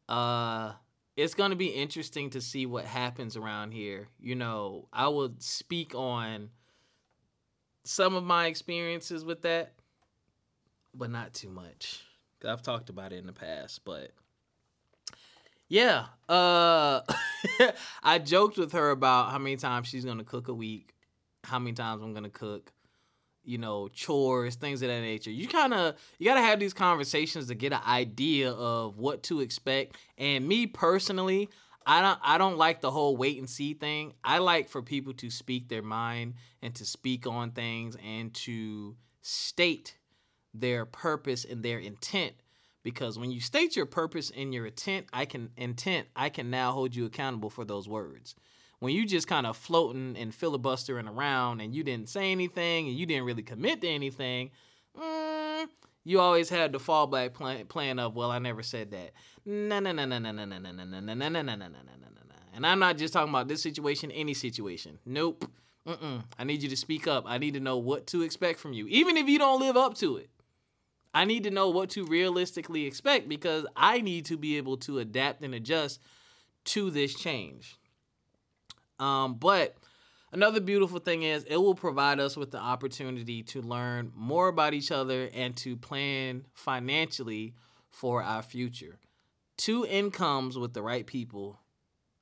Uh 0.08 0.72
it's 1.16 1.34
going 1.34 1.50
to 1.50 1.56
be 1.56 1.66
interesting 1.66 2.30
to 2.30 2.40
see 2.40 2.66
what 2.66 2.84
happens 2.84 3.36
around 3.36 3.72
here. 3.72 4.08
You 4.18 4.34
know, 4.34 4.88
I 4.92 5.08
will 5.08 5.34
speak 5.38 5.94
on 5.94 6.50
some 7.84 8.14
of 8.14 8.24
my 8.24 8.46
experiences 8.46 9.24
with 9.24 9.42
that, 9.42 9.72
but 10.94 11.10
not 11.10 11.34
too 11.34 11.50
much. 11.50 12.02
I've 12.46 12.62
talked 12.62 12.88
about 12.88 13.12
it 13.12 13.16
in 13.16 13.26
the 13.26 13.32
past, 13.32 13.84
but 13.84 14.12
yeah, 15.68 16.06
uh 16.28 17.00
I 18.02 18.18
joked 18.18 18.56
with 18.56 18.72
her 18.72 18.90
about 18.90 19.30
how 19.30 19.38
many 19.38 19.56
times 19.56 19.88
she's 19.88 20.04
going 20.04 20.18
to 20.18 20.24
cook 20.24 20.48
a 20.48 20.54
week, 20.54 20.94
how 21.44 21.58
many 21.58 21.74
times 21.74 22.02
I'm 22.02 22.12
going 22.12 22.24
to 22.24 22.30
cook 22.30 22.72
you 23.50 23.58
know, 23.58 23.88
chores, 23.88 24.54
things 24.54 24.80
of 24.80 24.88
that 24.88 25.00
nature. 25.00 25.30
You 25.32 25.48
kind 25.48 25.74
of 25.74 25.96
you 26.18 26.26
got 26.26 26.34
to 26.34 26.42
have 26.42 26.60
these 26.60 26.72
conversations 26.72 27.48
to 27.48 27.54
get 27.56 27.72
an 27.72 27.80
idea 27.84 28.52
of 28.52 28.96
what 28.98 29.24
to 29.24 29.40
expect. 29.40 29.96
And 30.16 30.46
me 30.46 30.68
personally, 30.68 31.48
I 31.84 32.00
don't 32.00 32.18
I 32.22 32.38
don't 32.38 32.56
like 32.56 32.80
the 32.80 32.92
whole 32.92 33.16
wait 33.16 33.38
and 33.38 33.50
see 33.50 33.74
thing. 33.74 34.12
I 34.22 34.38
like 34.38 34.68
for 34.68 34.82
people 34.82 35.12
to 35.14 35.30
speak 35.30 35.68
their 35.68 35.82
mind 35.82 36.34
and 36.62 36.72
to 36.76 36.84
speak 36.84 37.26
on 37.26 37.50
things 37.50 37.96
and 38.06 38.32
to 38.34 38.94
state 39.20 39.96
their 40.54 40.86
purpose 40.86 41.44
and 41.44 41.62
their 41.62 41.78
intent 41.80 42.34
because 42.84 43.18
when 43.18 43.32
you 43.32 43.40
state 43.40 43.74
your 43.74 43.86
purpose 43.86 44.30
and 44.34 44.54
your 44.54 44.66
intent, 44.66 45.06
I 45.12 45.24
can 45.24 45.50
intent, 45.56 46.06
I 46.14 46.28
can 46.28 46.50
now 46.50 46.70
hold 46.72 46.94
you 46.94 47.04
accountable 47.04 47.50
for 47.50 47.64
those 47.64 47.88
words 47.88 48.36
when 48.80 48.94
you 48.94 49.06
just 49.06 49.28
kind 49.28 49.46
of 49.46 49.56
floating 49.56 50.16
and 50.18 50.34
filibustering 50.34 51.06
around 51.06 51.60
and 51.60 51.74
you 51.74 51.84
didn't 51.84 52.08
say 52.08 52.32
anything 52.32 52.88
and 52.88 52.96
you 52.96 53.06
didn't 53.06 53.24
really 53.24 53.42
commit 53.42 53.80
to 53.82 53.88
anything, 53.88 54.50
mm, 54.98 55.68
you 56.04 56.18
always 56.18 56.48
had 56.48 56.72
the 56.72 56.78
fallback 56.78 57.34
plan, 57.34 57.66
plan 57.66 57.98
of, 57.98 58.16
well, 58.16 58.30
I 58.30 58.38
never 58.38 58.62
said 58.62 58.90
that. 58.90 59.12
No, 59.44 59.78
no, 59.80 59.92
no, 59.92 60.06
no, 60.06 60.18
no, 60.18 60.32
no, 60.32 60.44
no, 60.44 60.58
no, 60.58 60.74
no, 60.74 60.82
no, 60.82 61.00
no, 61.00 61.14
no, 61.14 61.42
no, 61.42 61.42
no, 61.42 61.54
no, 61.56 61.66
no, 61.66 61.68
no. 61.68 62.34
And 62.54 62.66
I'm 62.66 62.78
not 62.78 62.96
just 62.96 63.12
talking 63.12 63.28
about 63.30 63.48
this 63.48 63.62
situation, 63.62 64.10
any 64.10 64.34
situation. 64.34 64.98
Nope. 65.04 65.44
Mm-mm. 65.86 66.24
I 66.38 66.44
need 66.44 66.62
you 66.62 66.68
to 66.68 66.76
speak 66.76 67.06
up. 67.06 67.24
I 67.26 67.38
need 67.38 67.54
to 67.54 67.60
know 67.60 67.78
what 67.78 68.06
to 68.08 68.22
expect 68.22 68.60
from 68.60 68.72
you, 68.72 68.86
even 68.88 69.16
if 69.16 69.28
you 69.28 69.38
don't 69.38 69.60
live 69.60 69.76
up 69.76 69.94
to 69.96 70.16
it. 70.16 70.30
I 71.12 71.24
need 71.24 71.44
to 71.44 71.50
know 71.50 71.68
what 71.68 71.90
to 71.90 72.04
realistically 72.04 72.86
expect 72.86 73.28
because 73.28 73.66
I 73.76 74.00
need 74.00 74.26
to 74.26 74.36
be 74.36 74.56
able 74.56 74.76
to 74.78 75.00
adapt 75.00 75.42
and 75.42 75.54
adjust 75.54 76.00
to 76.66 76.90
this 76.90 77.14
change. 77.14 77.79
Um, 79.00 79.34
but 79.34 79.76
another 80.30 80.60
beautiful 80.60 81.00
thing 81.00 81.22
is 81.22 81.44
it 81.44 81.56
will 81.56 81.74
provide 81.74 82.20
us 82.20 82.36
with 82.36 82.50
the 82.50 82.58
opportunity 82.58 83.42
to 83.44 83.62
learn 83.62 84.12
more 84.14 84.48
about 84.48 84.74
each 84.74 84.92
other 84.92 85.28
and 85.34 85.56
to 85.56 85.76
plan 85.76 86.46
financially 86.52 87.54
for 87.88 88.22
our 88.22 88.42
future. 88.42 88.98
Two 89.56 89.84
incomes 89.84 90.56
with 90.56 90.72
the 90.72 90.82
right 90.82 91.06
people 91.06 91.58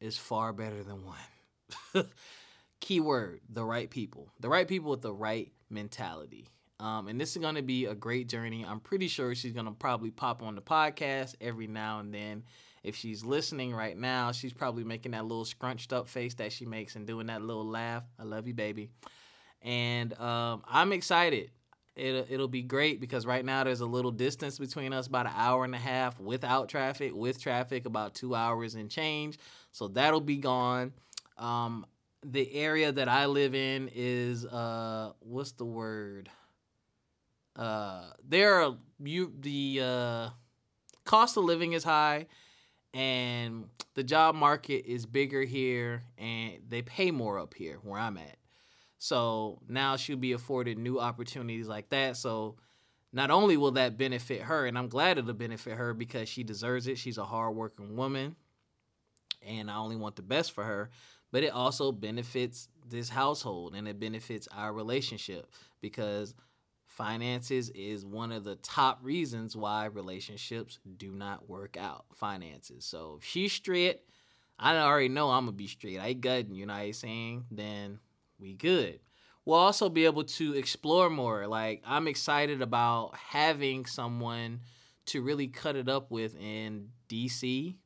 is 0.01 0.17
far 0.17 0.53
better 0.53 0.83
than 0.83 1.05
one. 1.05 2.07
Keyword 2.81 3.41
the 3.49 3.65
right 3.65 3.91
people. 3.91 4.33
The 4.41 4.49
right 4.49 4.67
people 4.67 4.91
with 4.91 5.03
the 5.03 5.13
right 5.13 5.53
mentality. 5.69 6.49
Um, 6.81 7.09
and 7.09 7.21
this 7.21 7.35
is 7.35 7.43
going 7.43 7.57
to 7.57 7.63
be 7.63 7.87
a 7.87 7.95
great 7.95 8.29
journey. 8.29 8.65
I'm 8.67 8.79
pretty 8.79 9.09
sure 9.09 9.35
she's 9.35 9.53
going 9.53 9.67
to 9.67 9.73
probably 9.73 10.13
pop 10.13 10.43
on 10.45 10.55
the 10.55 10.63
podcast 10.63 11.35
every 11.41 11.67
now 11.67 11.99
and 11.99 12.15
then 12.15 12.45
if 12.89 12.97
she's 12.97 13.23
listening 13.23 13.75
right 13.75 13.97
now, 13.97 14.33
she's 14.33 14.53
probably 14.53 14.83
making 14.83 15.13
that 15.13 15.25
little 15.25 15.45
scrunched 15.45 15.93
up 15.93 16.09
face 16.09 16.35
that 16.35 16.53
she 16.53 16.65
makes 16.65 16.97
and 16.97 17.07
doing 17.07 17.27
that 17.27 17.43
little 17.43 17.67
laugh. 17.67 18.03
I 18.19 18.25
love 18.25 18.49
you, 18.49 18.55
baby. 18.55 18.89
And 19.61 20.19
um, 20.19 20.63
I'm 20.67 20.93
excited. 20.93 21.51
It'll, 21.95 22.25
it'll 22.31 22.49
be 22.49 22.63
great 22.63 22.99
because 22.99 23.27
right 23.27 23.45
now 23.45 23.65
there's 23.65 23.81
a 23.81 23.87
little 23.87 24.11
distance 24.11 24.59
between 24.59 24.95
us, 24.95 25.07
about 25.07 25.27
an 25.27 25.33
hour 25.37 25.65
and 25.65 25.75
a 25.75 25.79
half 25.79 26.19
without 26.19 26.71
traffic. 26.71 27.13
With 27.15 27.39
traffic, 27.41 27.85
about 27.85 28.15
two 28.15 28.35
hours 28.35 28.75
and 28.75 28.91
change. 28.91 29.39
So 29.73 29.89
that'll 29.89 30.23
be 30.23 30.39
gone. 30.39 30.93
Um, 31.37 31.85
the 32.25 32.53
area 32.55 32.91
that 32.91 33.09
I 33.09 33.27
live 33.27 33.55
in 33.55 33.91
is 33.95 34.47
uh, 34.47 35.13
what's 35.21 35.53
the 35.53 35.67
word? 35.67 36.31
Uh, 37.55 38.11
there 38.27 38.63
are 38.63 38.77
you 39.05 39.33
the 39.39 39.81
uh, 39.83 40.29
cost 41.05 41.37
of 41.37 41.45
living 41.45 41.75
is 41.75 41.85
high 41.85 42.27
and 42.95 43.67
the 43.95 44.03
job 44.03 44.35
market 44.35 44.91
is 44.91 45.07
bigger 45.07 45.43
here 45.43 46.03
and 46.17 46.55
they 46.69 46.83
pay 46.83 47.11
more 47.11 47.39
up 47.39 47.55
here 47.55 47.79
where 47.83 48.01
I'm 48.01 48.17
at. 48.17 48.37
So 48.99 49.61
now 49.69 49.97
she'll 49.97 50.17
be 50.17 50.33
afforded 50.33 50.79
new 50.79 50.99
opportunities 50.99 51.69
like 51.69 51.91
that. 51.91 52.17
So 52.17 52.57
not 53.13 53.31
only 53.31 53.57
will 53.57 53.71
that 53.73 53.97
benefit 53.97 54.43
her, 54.43 54.67
and 54.67 54.77
I'm 54.77 54.89
glad 54.89 55.19
it'll 55.19 55.33
benefit 55.33 55.77
her 55.77 55.95
because 55.95 56.29
she 56.29 56.43
deserves 56.43 56.87
it. 56.89 56.99
She's 56.99 57.19
a 57.19 57.25
hardworking 57.25 57.97
woman, 57.97 58.37
and 59.47 59.71
I 59.71 59.77
only 59.77 59.97
want 59.97 60.17
the 60.17 60.23
best 60.23 60.53
for 60.53 60.65
her. 60.65 60.91
but 61.31 61.43
it 61.43 61.53
also 61.53 61.93
benefits 61.93 62.69
this 62.89 63.09
household 63.09 63.75
and 63.75 63.87
it 63.87 64.01
benefits 64.01 64.49
our 64.57 64.73
relationship 64.73 65.51
because 65.81 66.35
finances 66.99 67.71
is 67.71 68.05
one 68.05 68.33
of 68.33 68.43
the 68.43 68.57
top 68.57 68.99
reasons 69.03 69.57
why 69.57 69.87
relationships 69.87 70.81
do 70.97 71.13
not 71.13 71.49
work 71.49 71.77
out. 71.77 72.05
Finances. 72.17 72.85
So 72.85 73.19
if 73.21 73.25
she's 73.25 73.53
straight, 73.53 74.01
I 74.59 74.77
already 74.77 75.09
know 75.09 75.31
I'm 75.31 75.45
gonna 75.45 75.53
be 75.53 75.69
straight. 75.69 76.01
I 76.01 76.13
good, 76.13 76.53
you 76.53 76.67
know 76.67 76.73
what 76.73 76.81
I'm 76.81 76.93
saying? 76.93 77.45
Then 77.53 78.01
we 78.41 78.53
good. 78.53 78.99
We'll 79.45 79.61
also 79.61 79.89
be 79.89 80.07
able 80.07 80.25
to 80.25 80.55
explore 80.55 81.09
more. 81.09 81.47
Like 81.47 81.85
I'm 81.87 82.09
excited 82.09 82.63
about 82.63 83.15
having 83.15 83.87
someone 83.87 84.63
to 85.07 85.23
really 85.23 85.47
cut 85.47 85.77
it 85.77 85.89
up 85.89 86.11
with 86.11 86.37
in 86.37 86.89
DC, 87.09 87.77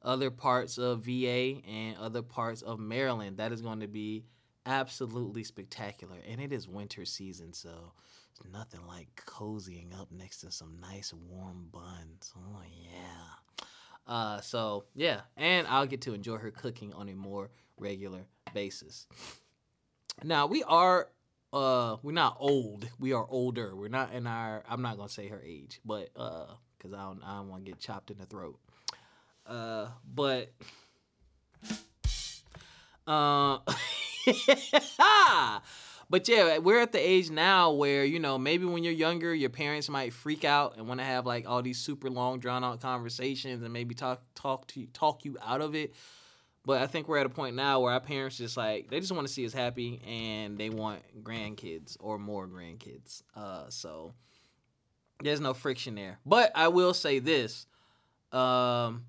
other 0.00 0.30
parts 0.30 0.78
of 0.78 1.00
VA, 1.00 1.60
and 1.68 1.96
other 1.98 2.22
parts 2.22 2.62
of 2.62 2.78
Maryland. 2.78 3.38
That 3.38 3.50
is 3.50 3.62
going 3.62 3.80
to 3.80 3.88
be 3.88 4.26
absolutely 4.64 5.42
spectacular. 5.42 6.18
And 6.26 6.40
it 6.40 6.52
is 6.52 6.68
winter 6.68 7.04
season, 7.04 7.52
so 7.52 7.92
it's 8.36 8.52
nothing 8.52 8.80
like 8.86 9.22
cozying 9.26 9.98
up 10.00 10.10
next 10.10 10.40
to 10.40 10.50
some 10.50 10.78
nice 10.80 11.12
warm 11.12 11.68
buns. 11.70 12.32
Oh 12.36 12.62
yeah. 12.82 13.66
Uh, 14.06 14.40
so 14.40 14.84
yeah, 14.94 15.20
and 15.36 15.66
I'll 15.66 15.86
get 15.86 16.02
to 16.02 16.14
enjoy 16.14 16.36
her 16.38 16.50
cooking 16.50 16.92
on 16.92 17.08
a 17.08 17.14
more 17.14 17.50
regular 17.78 18.26
basis. 18.52 19.06
Now 20.22 20.46
we 20.46 20.62
are 20.64 21.08
uh 21.52 21.96
we're 22.02 22.12
not 22.12 22.36
old. 22.40 22.88
We 22.98 23.12
are 23.12 23.26
older. 23.28 23.74
We're 23.76 23.88
not 23.88 24.12
in 24.12 24.26
our 24.26 24.64
I'm 24.68 24.82
not 24.82 24.96
gonna 24.96 25.08
say 25.08 25.28
her 25.28 25.42
age, 25.44 25.80
but 25.84 26.10
uh 26.16 26.46
because 26.76 26.92
I 26.92 27.02
don't 27.02 27.22
I 27.24 27.36
don't 27.36 27.48
want 27.48 27.64
to 27.64 27.70
get 27.70 27.80
chopped 27.80 28.10
in 28.10 28.18
the 28.18 28.26
throat. 28.26 28.58
Uh 29.46 29.88
but 30.12 30.52
uh 33.06 33.58
but 36.10 36.28
yeah, 36.28 36.58
we're 36.58 36.80
at 36.80 36.92
the 36.92 36.98
age 36.98 37.30
now 37.30 37.72
where 37.72 38.04
you 38.04 38.18
know 38.18 38.38
maybe 38.38 38.64
when 38.64 38.84
you're 38.84 38.92
younger, 38.92 39.34
your 39.34 39.50
parents 39.50 39.88
might 39.88 40.12
freak 40.12 40.44
out 40.44 40.76
and 40.76 40.86
want 40.88 41.00
to 41.00 41.04
have 41.04 41.26
like 41.26 41.48
all 41.48 41.62
these 41.62 41.78
super 41.78 42.10
long, 42.10 42.38
drawn 42.38 42.64
out 42.64 42.80
conversations 42.80 43.62
and 43.62 43.72
maybe 43.72 43.94
talk 43.94 44.22
talk 44.34 44.66
to 44.68 44.86
talk 44.86 45.24
you 45.24 45.36
out 45.42 45.60
of 45.60 45.74
it. 45.74 45.94
But 46.66 46.80
I 46.80 46.86
think 46.86 47.08
we're 47.08 47.18
at 47.18 47.26
a 47.26 47.30
point 47.30 47.56
now 47.56 47.80
where 47.80 47.92
our 47.92 48.00
parents 48.00 48.38
just 48.38 48.56
like 48.56 48.88
they 48.88 49.00
just 49.00 49.12
want 49.12 49.26
to 49.26 49.32
see 49.32 49.44
us 49.44 49.52
happy 49.52 50.00
and 50.06 50.56
they 50.56 50.70
want 50.70 51.02
grandkids 51.22 51.96
or 52.00 52.18
more 52.18 52.46
grandkids. 52.46 53.22
Uh, 53.36 53.64
so 53.68 54.14
there's 55.22 55.40
no 55.40 55.54
friction 55.54 55.94
there. 55.94 56.18
But 56.24 56.52
I 56.54 56.68
will 56.68 56.94
say 56.94 57.18
this: 57.18 57.66
um, 58.32 59.04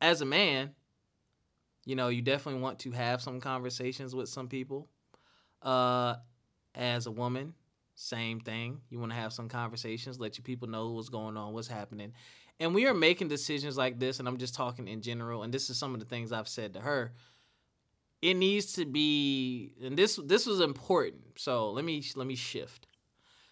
as 0.00 0.20
a 0.20 0.26
man, 0.26 0.74
you 1.84 1.96
know, 1.96 2.08
you 2.08 2.22
definitely 2.22 2.60
want 2.60 2.80
to 2.80 2.90
have 2.92 3.22
some 3.22 3.40
conversations 3.40 4.14
with 4.14 4.28
some 4.28 4.48
people. 4.48 4.88
Uh, 5.62 6.16
as 6.74 7.06
a 7.06 7.10
woman, 7.10 7.54
same 7.94 8.40
thing. 8.40 8.80
You 8.88 8.98
want 8.98 9.12
to 9.12 9.16
have 9.16 9.32
some 9.32 9.48
conversations, 9.48 10.18
let 10.18 10.38
your 10.38 10.44
people 10.44 10.68
know 10.68 10.90
what's 10.90 11.08
going 11.08 11.36
on, 11.36 11.52
what's 11.52 11.68
happening. 11.68 12.12
And 12.58 12.74
we 12.74 12.86
are 12.86 12.94
making 12.94 13.28
decisions 13.28 13.76
like 13.76 13.98
this, 13.98 14.18
and 14.18 14.28
I'm 14.28 14.38
just 14.38 14.54
talking 14.54 14.88
in 14.88 15.02
general, 15.02 15.42
and 15.42 15.52
this 15.52 15.70
is 15.70 15.78
some 15.78 15.94
of 15.94 16.00
the 16.00 16.06
things 16.06 16.32
I've 16.32 16.48
said 16.48 16.74
to 16.74 16.80
her. 16.80 17.12
It 18.20 18.34
needs 18.34 18.74
to 18.74 18.84
be, 18.84 19.74
and 19.82 19.96
this 19.96 20.18
this 20.24 20.46
was 20.46 20.60
important. 20.60 21.22
So 21.38 21.72
let 21.72 21.84
me 21.84 22.04
let 22.14 22.26
me 22.26 22.36
shift. 22.36 22.86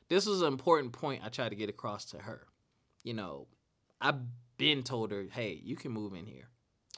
This 0.09 0.27
was 0.27 0.43
an 0.43 0.49
important 0.49 0.93
point 0.93 1.23
I 1.25 1.29
tried 1.29 1.49
to 1.49 1.57
get 1.57 1.69
across 1.69 2.05
to 2.07 2.19
her. 2.19 2.47
You 3.03 3.15
know, 3.15 3.49
I've 4.01 4.21
been 4.59 4.83
told 4.83 5.11
her, 5.11 5.27
hey, 5.31 5.61
you 5.63 5.75
can 5.75 5.91
move 5.91 6.15
in 6.15 6.27
here. 6.27 6.49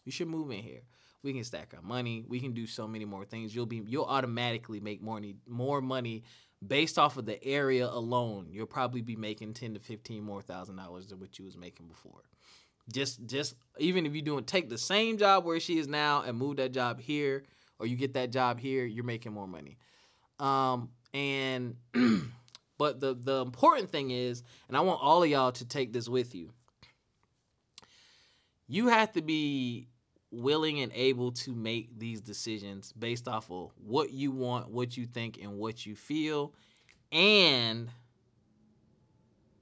You 0.04 0.12
should 0.12 0.28
move 0.28 0.50
in 0.50 0.59
here 0.59 0.83
we 1.23 1.33
can 1.33 1.45
stack 1.45 1.73
our 1.75 1.83
money. 1.83 2.25
We 2.26 2.41
can 2.41 2.52
do 2.52 2.67
so 2.67 2.88
many 2.88 3.05
more 3.05 3.25
things. 3.25 3.55
You'll 3.55 3.67
be 3.67 3.83
you'll 3.87 4.05
automatically 4.05 4.81
make 4.81 5.02
more 5.02 5.17
money, 5.17 5.37
more 5.47 5.81
money 5.81 6.25
based 6.67 6.99
off 6.99 7.17
of 7.17 7.26
the 7.26 7.43
area 7.45 7.87
alone. 7.87 8.49
You'll 8.50 8.67
probably 8.67 9.02
be 9.02 9.17
making 9.17 9.54
ten 9.54 9.75
to 9.75 9.80
fifteen 9.80 10.23
more 10.25 10.43
thousand 10.43 10.76
dollars 10.76 11.08
than 11.08 11.21
what 11.21 11.39
you 11.39 11.45
was 11.45 11.56
making 11.56 11.87
before. 11.87 12.23
Just 12.93 13.25
just 13.26 13.54
even 13.78 14.06
if 14.06 14.15
you 14.15 14.23
doing 14.23 14.45
take 14.45 14.69
the 14.69 14.78
same 14.78 15.17
job 15.19 15.45
where 15.45 15.61
she 15.61 15.78
is 15.78 15.87
now 15.87 16.23
and 16.23 16.37
move 16.37 16.56
that 16.56 16.73
job 16.73 17.00
here, 17.00 17.45
or 17.78 17.87
you 17.87 17.97
get 17.97 18.15
that 18.15 18.30
job 18.30 18.58
here, 18.58 18.85
you're 18.85 19.04
making 19.04 19.32
more 19.32 19.47
money. 19.47 19.78
Um, 20.41 20.91
and 21.15 21.76
but 22.78 23.00
the 23.00 23.15
the 23.15 23.43
important 23.43 23.91
thing 23.91 24.11
is, 24.11 24.43
and 24.67 24.76
I 24.76 24.80
want 24.80 25.00
all 25.00 25.23
of 25.23 25.28
y'all 25.28 25.52
to 25.52 25.65
take 25.65 25.93
this 25.93 26.08
with 26.08 26.35
you. 26.35 26.50
You 28.67 28.89
have 28.89 29.13
to 29.13 29.23
be 29.23 29.89
willing 30.32 30.80
and 30.80 30.90
able 30.95 31.30
to 31.30 31.54
make 31.54 31.99
these 31.99 32.21
decisions 32.21 32.92
based 32.92 33.28
off 33.28 33.50
of 33.50 33.71
what 33.84 34.10
you 34.10 34.32
want, 34.32 34.71
what 34.71 34.97
you 34.97 35.06
think, 35.06 35.38
and 35.40 35.58
what 35.58 35.84
you 35.86 35.95
feel, 35.95 36.52
and 37.12 37.90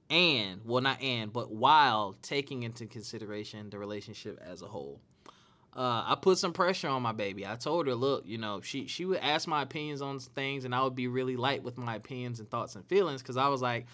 and 0.09 0.61
well 0.65 0.81
not 0.81 1.01
and 1.01 1.31
but 1.31 1.51
while 1.51 2.17
taking 2.21 2.63
into 2.63 2.85
consideration 2.85 3.69
the 3.69 3.77
relationship 3.77 4.39
as 4.45 4.61
a 4.61 4.67
whole. 4.67 4.99
Uh, 5.73 6.03
I 6.05 6.17
put 6.21 6.37
some 6.37 6.51
pressure 6.51 6.89
on 6.89 7.01
my 7.01 7.13
baby. 7.13 7.47
I 7.47 7.55
told 7.55 7.87
her, 7.87 7.95
look, 7.95 8.25
you 8.25 8.37
know, 8.37 8.59
she 8.59 8.87
she 8.87 9.05
would 9.05 9.19
ask 9.19 9.47
my 9.47 9.61
opinions 9.61 10.01
on 10.01 10.19
things, 10.19 10.65
and 10.65 10.75
I 10.75 10.83
would 10.83 10.95
be 10.95 11.07
really 11.07 11.37
light 11.37 11.63
with 11.63 11.77
my 11.77 11.95
opinions 11.95 12.39
and 12.41 12.49
thoughts 12.49 12.75
and 12.75 12.85
feelings 12.85 13.21
because 13.21 13.37
I 13.37 13.47
was 13.47 13.61
like, 13.61 13.85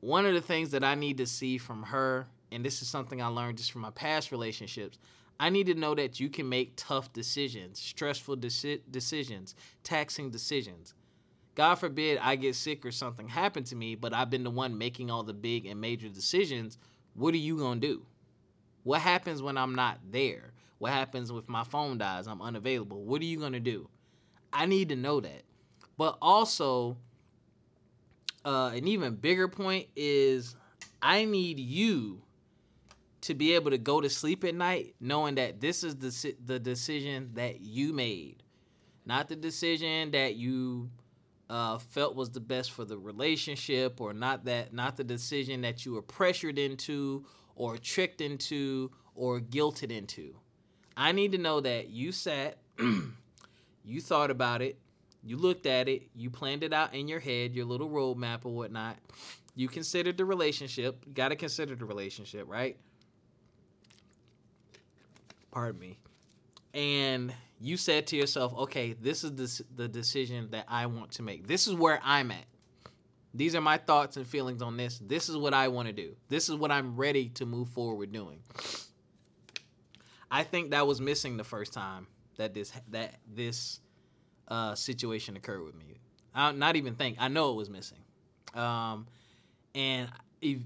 one 0.00 0.24
of 0.24 0.34
the 0.34 0.40
things 0.40 0.70
that 0.70 0.84
I 0.84 0.94
need 0.94 1.18
to 1.18 1.26
see 1.26 1.58
from 1.58 1.82
her, 1.82 2.26
and 2.52 2.64
this 2.64 2.80
is 2.80 2.88
something 2.88 3.20
I 3.20 3.26
learned 3.26 3.58
just 3.58 3.72
from 3.72 3.82
my 3.82 3.90
past 3.90 4.30
relationships. 4.30 4.98
I 5.40 5.50
need 5.50 5.66
to 5.66 5.74
know 5.74 5.94
that 5.94 6.18
you 6.18 6.28
can 6.28 6.48
make 6.48 6.72
tough 6.76 7.12
decisions, 7.12 7.78
stressful 7.78 8.38
deci- 8.38 8.80
decisions, 8.90 9.54
taxing 9.84 10.30
decisions. 10.30 10.94
God 11.54 11.76
forbid 11.76 12.18
I 12.18 12.36
get 12.36 12.54
sick 12.54 12.84
or 12.84 12.92
something 12.92 13.28
happen 13.28 13.64
to 13.64 13.76
me, 13.76 13.94
but 13.94 14.14
I've 14.14 14.30
been 14.30 14.44
the 14.44 14.50
one 14.50 14.78
making 14.78 15.10
all 15.10 15.22
the 15.22 15.34
big 15.34 15.66
and 15.66 15.80
major 15.80 16.08
decisions. 16.08 16.78
What 17.14 17.34
are 17.34 17.38
you 17.38 17.56
going 17.56 17.80
to 17.80 17.86
do? 17.86 18.06
What 18.82 19.00
happens 19.00 19.42
when 19.42 19.56
I'm 19.56 19.74
not 19.74 19.98
there? 20.10 20.52
What 20.78 20.92
happens 20.92 21.30
if 21.30 21.48
my 21.48 21.64
phone 21.64 21.98
dies? 21.98 22.26
I'm 22.26 22.40
unavailable. 22.40 23.02
What 23.02 23.20
are 23.20 23.26
you 23.26 23.38
going 23.38 23.52
to 23.52 23.60
do? 23.60 23.88
I 24.52 24.66
need 24.66 24.88
to 24.90 24.96
know 24.96 25.20
that. 25.20 25.42
But 25.96 26.16
also, 26.22 26.96
uh, 28.44 28.72
an 28.74 28.86
even 28.86 29.16
bigger 29.16 29.48
point 29.48 29.88
is 29.96 30.56
I 31.02 31.24
need 31.24 31.58
you 31.58 32.22
to 33.22 33.34
be 33.34 33.54
able 33.54 33.70
to 33.70 33.78
go 33.78 34.00
to 34.00 34.08
sleep 34.08 34.44
at 34.44 34.54
night 34.54 34.94
knowing 35.00 35.34
that 35.36 35.60
this 35.60 35.82
is 35.82 35.96
the 35.96 36.34
the 36.44 36.58
decision 36.58 37.30
that 37.34 37.60
you 37.60 37.92
made, 37.92 38.42
not 39.06 39.28
the 39.28 39.36
decision 39.36 40.10
that 40.12 40.36
you 40.36 40.90
uh, 41.50 41.78
felt 41.78 42.14
was 42.14 42.30
the 42.30 42.40
best 42.40 42.72
for 42.72 42.84
the 42.84 42.98
relationship, 42.98 44.00
or 44.00 44.12
not 44.12 44.44
that 44.44 44.72
not 44.72 44.96
the 44.96 45.04
decision 45.04 45.62
that 45.62 45.84
you 45.84 45.92
were 45.92 46.02
pressured 46.02 46.58
into, 46.58 47.24
or 47.56 47.76
tricked 47.78 48.20
into, 48.20 48.90
or 49.14 49.40
guilted 49.40 49.90
into. 49.90 50.36
I 50.96 51.12
need 51.12 51.32
to 51.32 51.38
know 51.38 51.60
that 51.60 51.88
you 51.90 52.12
sat, 52.12 52.58
you 53.84 54.00
thought 54.00 54.30
about 54.30 54.62
it, 54.62 54.78
you 55.22 55.36
looked 55.36 55.66
at 55.66 55.88
it, 55.88 56.08
you 56.14 56.30
planned 56.30 56.62
it 56.62 56.72
out 56.72 56.94
in 56.94 57.08
your 57.08 57.20
head, 57.20 57.54
your 57.54 57.64
little 57.64 57.88
roadmap 57.88 58.44
or 58.44 58.54
whatnot. 58.54 58.96
You 59.54 59.68
considered 59.68 60.16
the 60.16 60.24
relationship. 60.24 61.04
Got 61.14 61.28
to 61.28 61.36
consider 61.36 61.74
the 61.74 61.84
relationship, 61.84 62.46
right? 62.48 62.76
Pardon 65.50 65.80
me, 65.80 65.98
and 66.74 67.32
you 67.60 67.76
said 67.76 68.06
to 68.08 68.16
yourself, 68.16 68.54
okay, 68.54 68.92
this 68.92 69.24
is 69.24 69.34
the, 69.34 69.64
the 69.82 69.88
decision 69.88 70.50
that 70.50 70.66
I 70.68 70.86
want 70.86 71.12
to 71.12 71.22
make. 71.22 71.46
This 71.46 71.66
is 71.66 71.74
where 71.74 72.00
I'm 72.04 72.30
at. 72.30 72.44
These 73.34 73.54
are 73.54 73.60
my 73.60 73.76
thoughts 73.78 74.16
and 74.16 74.26
feelings 74.26 74.62
on 74.62 74.76
this. 74.76 75.00
This 75.04 75.28
is 75.28 75.36
what 75.36 75.54
I 75.54 75.68
want 75.68 75.88
to 75.88 75.92
do. 75.92 76.16
This 76.28 76.48
is 76.48 76.54
what 76.54 76.70
I'm 76.70 76.96
ready 76.96 77.28
to 77.30 77.46
move 77.46 77.68
forward 77.68 78.12
doing. 78.12 78.40
I 80.30 80.44
think 80.44 80.70
that 80.70 80.86
was 80.86 81.00
missing 81.00 81.36
the 81.36 81.44
first 81.44 81.72
time 81.72 82.06
that 82.36 82.54
this 82.54 82.72
that 82.90 83.14
this 83.32 83.80
uh, 84.48 84.74
situation 84.74 85.36
occurred 85.36 85.64
with 85.64 85.74
me. 85.74 86.00
I 86.34 86.52
not 86.52 86.76
even 86.76 86.94
think 86.94 87.16
I 87.18 87.28
know 87.28 87.50
it 87.52 87.56
was 87.56 87.70
missing, 87.70 87.98
um, 88.54 89.06
and 89.74 90.08
it, 90.40 90.58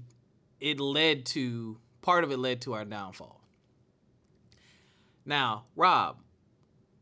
it 0.59 0.79
led 0.79 1.25
to 1.27 1.77
part 2.01 2.23
of 2.23 2.31
it 2.31 2.37
led 2.37 2.61
to 2.61 2.73
our 2.73 2.85
downfall. 2.85 3.42
Now, 5.25 5.65
Rob, 5.75 6.17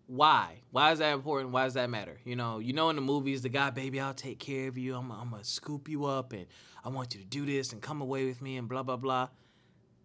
why? 0.07 0.61
Why 0.71 0.91
is 0.91 0.99
that 0.99 1.13
important? 1.13 1.51
Why 1.51 1.63
does 1.63 1.75
that 1.75 1.89
matter? 1.89 2.19
You 2.25 2.35
know, 2.35 2.59
you 2.59 2.73
know 2.73 2.89
in 2.89 2.95
the 2.95 3.01
movies, 3.01 3.41
the 3.41 3.49
guy, 3.49 3.69
baby, 3.69 3.99
I'll 3.99 4.13
take 4.13 4.39
care 4.39 4.67
of 4.67 4.77
you. 4.77 4.95
I'm, 4.95 5.09
I'm 5.11 5.29
gonna 5.29 5.43
scoop 5.43 5.87
you 5.87 6.05
up, 6.05 6.33
and 6.33 6.47
I 6.83 6.89
want 6.89 7.13
you 7.13 7.21
to 7.21 7.25
do 7.25 7.45
this 7.45 7.71
and 7.71 7.81
come 7.81 8.01
away 8.01 8.25
with 8.25 8.41
me, 8.41 8.57
and 8.57 8.67
blah 8.67 8.83
blah 8.83 8.97
blah. 8.97 9.29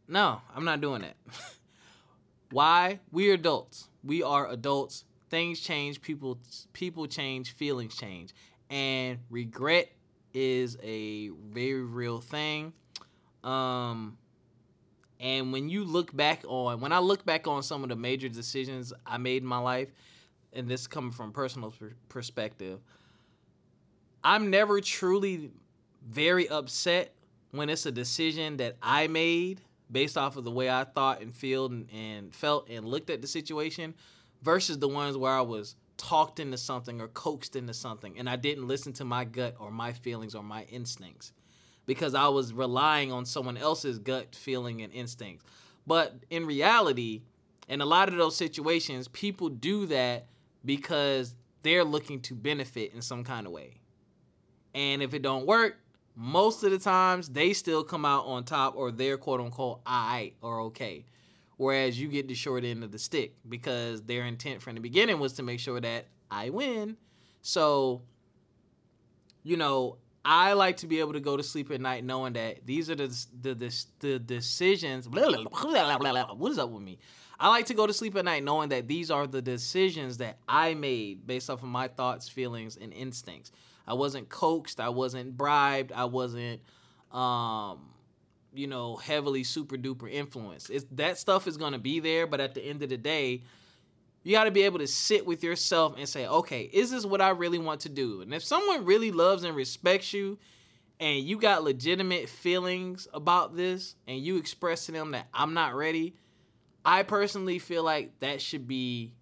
No, 0.09 0.41
I'm 0.55 0.65
not 0.65 0.81
doing 0.81 1.03
that. 1.03 1.17
why? 2.51 3.01
We 3.11 3.31
are 3.31 3.35
adults. 3.35 3.89
We 4.05 4.23
are 4.23 4.49
adults. 4.49 5.05
Things 5.29 5.61
change. 5.61 6.01
People 6.01 6.39
people 6.73 7.07
change. 7.07 7.53
Feelings 7.55 7.97
change, 7.97 8.33
and 8.71 9.19
regret 9.29 9.91
is 10.33 10.79
a 10.83 11.31
very 11.31 11.83
real 11.83 12.21
thing. 12.21 12.73
Um, 13.43 14.19
and 15.21 15.53
when 15.53 15.69
you 15.69 15.85
look 15.85 16.15
back 16.15 16.43
on, 16.47 16.81
when 16.81 16.93
I 16.93 16.99
look 16.99 17.25
back 17.25 17.47
on 17.47 17.63
some 17.63 17.83
of 17.83 17.89
the 17.89 17.97
major 17.97 18.29
decisions 18.29 18.93
I 19.07 19.17
made 19.19 19.43
in 19.43 19.49
my 19.49 19.59
life, 19.59 19.89
and 20.53 20.69
this 20.69 20.87
coming 20.87 21.11
from 21.11 21.33
personal 21.33 21.71
per- 21.71 21.95
perspective, 22.09 22.81
I'm 24.25 24.51
never 24.51 24.81
truly 24.81 25.51
very 26.07 26.49
upset 26.49 27.15
when 27.51 27.69
it's 27.69 27.87
a 27.87 27.93
decision 27.93 28.57
that 28.59 28.77
I 28.83 29.07
made 29.07 29.61
based 29.91 30.19
off 30.19 30.37
of 30.37 30.45
the 30.45 30.51
way 30.51 30.69
I 30.69 30.85
thought 30.85 31.21
and 31.21 31.35
feel 31.35 31.67
and, 31.67 31.89
and 31.93 32.35
felt 32.35 32.69
and 32.69 32.85
looked 32.85 33.11
at 33.11 33.23
the 33.23 33.29
situation 33.29 33.95
versus 34.43 34.79
the 34.79 34.89
ones 34.89 35.17
where 35.17 35.33
I 35.33 35.43
was 35.43 35.77
talked 35.97 36.41
into 36.41 36.59
something 36.59 37.01
or 37.01 37.09
coaxed 37.09 37.57
into 37.57 37.73
something 37.73 38.19
and 38.19 38.29
I 38.29 38.37
didn't 38.37 38.67
listen 38.67 38.93
to 38.95 39.05
my 39.05 39.25
gut 39.25 39.55
or 39.59 39.71
my 39.71 39.93
feelings 39.93 40.35
or 40.35 40.43
my 40.43 40.65
instincts 40.65 41.33
because 41.87 42.15
I 42.15 42.29
was 42.29 42.53
relying 42.53 43.13
on 43.13 43.25
someone 43.25 43.57
else's 43.57 43.99
gut 43.99 44.35
feeling 44.35 44.83
and 44.83 44.93
instincts. 44.93 45.45
But 45.87 46.15
in 46.31 46.47
reality, 46.47 47.23
in 47.69 47.81
a 47.81 47.87
lot 47.87 48.09
of 48.09 48.17
those 48.17 48.37
situations, 48.37 49.09
people 49.09 49.49
do 49.49 49.87
that 49.87 50.27
because 50.65 51.35
they're 51.63 51.85
looking 51.85 52.21
to 52.23 52.35
benefit 52.35 52.93
in 52.93 53.03
some 53.03 53.25
kind 53.25 53.47
of 53.47 53.53
way. 53.53 53.75
And 54.75 55.03
if 55.03 55.15
it 55.15 55.23
don't 55.23 55.47
work, 55.47 55.79
most 56.15 56.63
of 56.65 56.71
the 56.71 56.79
times 56.79 57.29
they 57.29 57.53
still 57.53 57.85
come 57.85 58.05
out 58.05 58.27
on 58.27 58.45
top 58.45 58.75
or 58.77 58.91
they're 58.91 59.19
quote 59.19 59.41
unquote 59.41 59.81
I 59.87 60.33
or 60.43 60.61
okay. 60.63 61.05
Whereas 61.57 61.99
you 61.99 62.09
get 62.09 62.29
the 62.29 62.35
short 62.35 62.65
end 62.65 62.85
of 62.85 62.93
the 62.93 62.99
stick 62.99 63.35
because 63.49 64.03
their 64.03 64.25
intent 64.25 64.61
from 64.61 64.75
the 64.75 64.81
beginning 64.81 65.19
was 65.19 65.35
to 65.35 65.43
make 65.43 65.61
sure 65.61 65.81
that 65.81 66.07
I 66.31 66.51
win. 66.51 66.97
So, 67.43 68.03
you 69.43 69.57
know, 69.57 69.97
I 70.29 70.55
like 70.55 70.79
to 70.79 70.89
be 70.89 70.99
able 70.99 71.13
to 71.13 71.21
go 71.21 71.37
to 71.37 71.43
sleep 71.43 71.71
at 71.71 71.81
night 71.81 72.05
knowing 72.05 72.33
that 72.33 72.67
these 72.67 72.91
are 72.91 72.97
the 72.97 73.07
the 73.41 73.55
the, 73.55 73.85
the 74.01 74.19
decisions. 74.19 75.07
Blah, 75.07 75.31
blah, 75.31 75.99
blah, 75.99 76.35
what 76.35 76.51
is 76.51 76.59
up 76.59 76.71
with 76.71 76.83
me? 76.83 76.99
I 77.39 77.49
like 77.49 77.67
to 77.67 77.75
go 77.75 77.87
to 77.87 77.93
sleep 77.93 78.17
at 78.17 78.25
night 78.25 78.43
knowing 78.43 78.71
that 78.71 78.89
these 78.89 79.11
are 79.11 79.27
the 79.29 79.41
decisions 79.41 80.19
that 80.19 80.39
I 80.49 80.75
made 80.75 81.27
based 81.27 81.49
off 81.49 81.63
of 81.63 81.69
my 81.69 81.87
thoughts, 81.87 82.29
feelings, 82.29 82.77
and 82.77 82.93
instincts. 82.93 83.53
I 83.87 83.95
wasn't 83.95 84.29
coaxed. 84.29 84.81
I 84.81 84.89
wasn't 84.89 85.37
bribed. 85.37 85.93
I 85.93 86.07
wasn't, 86.07 86.61
um, 87.13 87.91
you 88.53 88.67
know, 88.67 88.97
heavily 88.97 89.45
super 89.45 89.77
duper 89.77 90.11
influenced. 90.11 90.71
It's, 90.71 90.87
that 90.93 91.19
stuff 91.19 91.47
is 91.47 91.57
gonna 91.57 91.79
be 91.79 92.01
there, 92.01 92.27
but 92.27 92.41
at 92.41 92.55
the 92.55 92.63
end 92.63 92.83
of 92.83 92.89
the 92.89 92.97
day, 92.97 93.45
you 94.27 94.33
got 94.33 94.45
to 94.45 94.51
be 94.51 94.63
able 94.63 94.81
to 94.81 94.89
sit 94.89 95.25
with 95.25 95.45
yourself 95.45 95.95
and 95.97 96.09
say, 96.09 96.27
okay, 96.27 96.63
is 96.73 96.91
this 96.91 97.07
what 97.07 97.21
I 97.21 97.29
really 97.29 97.61
want 97.61 97.83
to 97.83 97.89
do? 97.89 98.23
And 98.23 98.35
if 98.35 98.43
someone 98.43 98.85
really 98.85 99.13
loves 99.13 99.45
and 99.45 99.55
respects 99.55 100.13
you, 100.13 100.37
and 100.99 101.21
you 101.21 101.39
got 101.39 101.63
legitimate 101.63 102.29
feelings 102.29 103.07
about 103.15 103.55
this, 103.55 103.95
and 104.09 104.19
you 104.19 104.37
express 104.37 104.87
to 104.87 104.93
them 104.93 105.13
that 105.13 105.29
I'm 105.33 105.55
not 105.55 105.77
ready, 105.77 106.17
I 106.85 107.05
personally 107.05 107.61
feel 107.61 107.85
like 107.85 108.19
that 108.19 108.41
should 108.41 108.67
be 108.67 109.13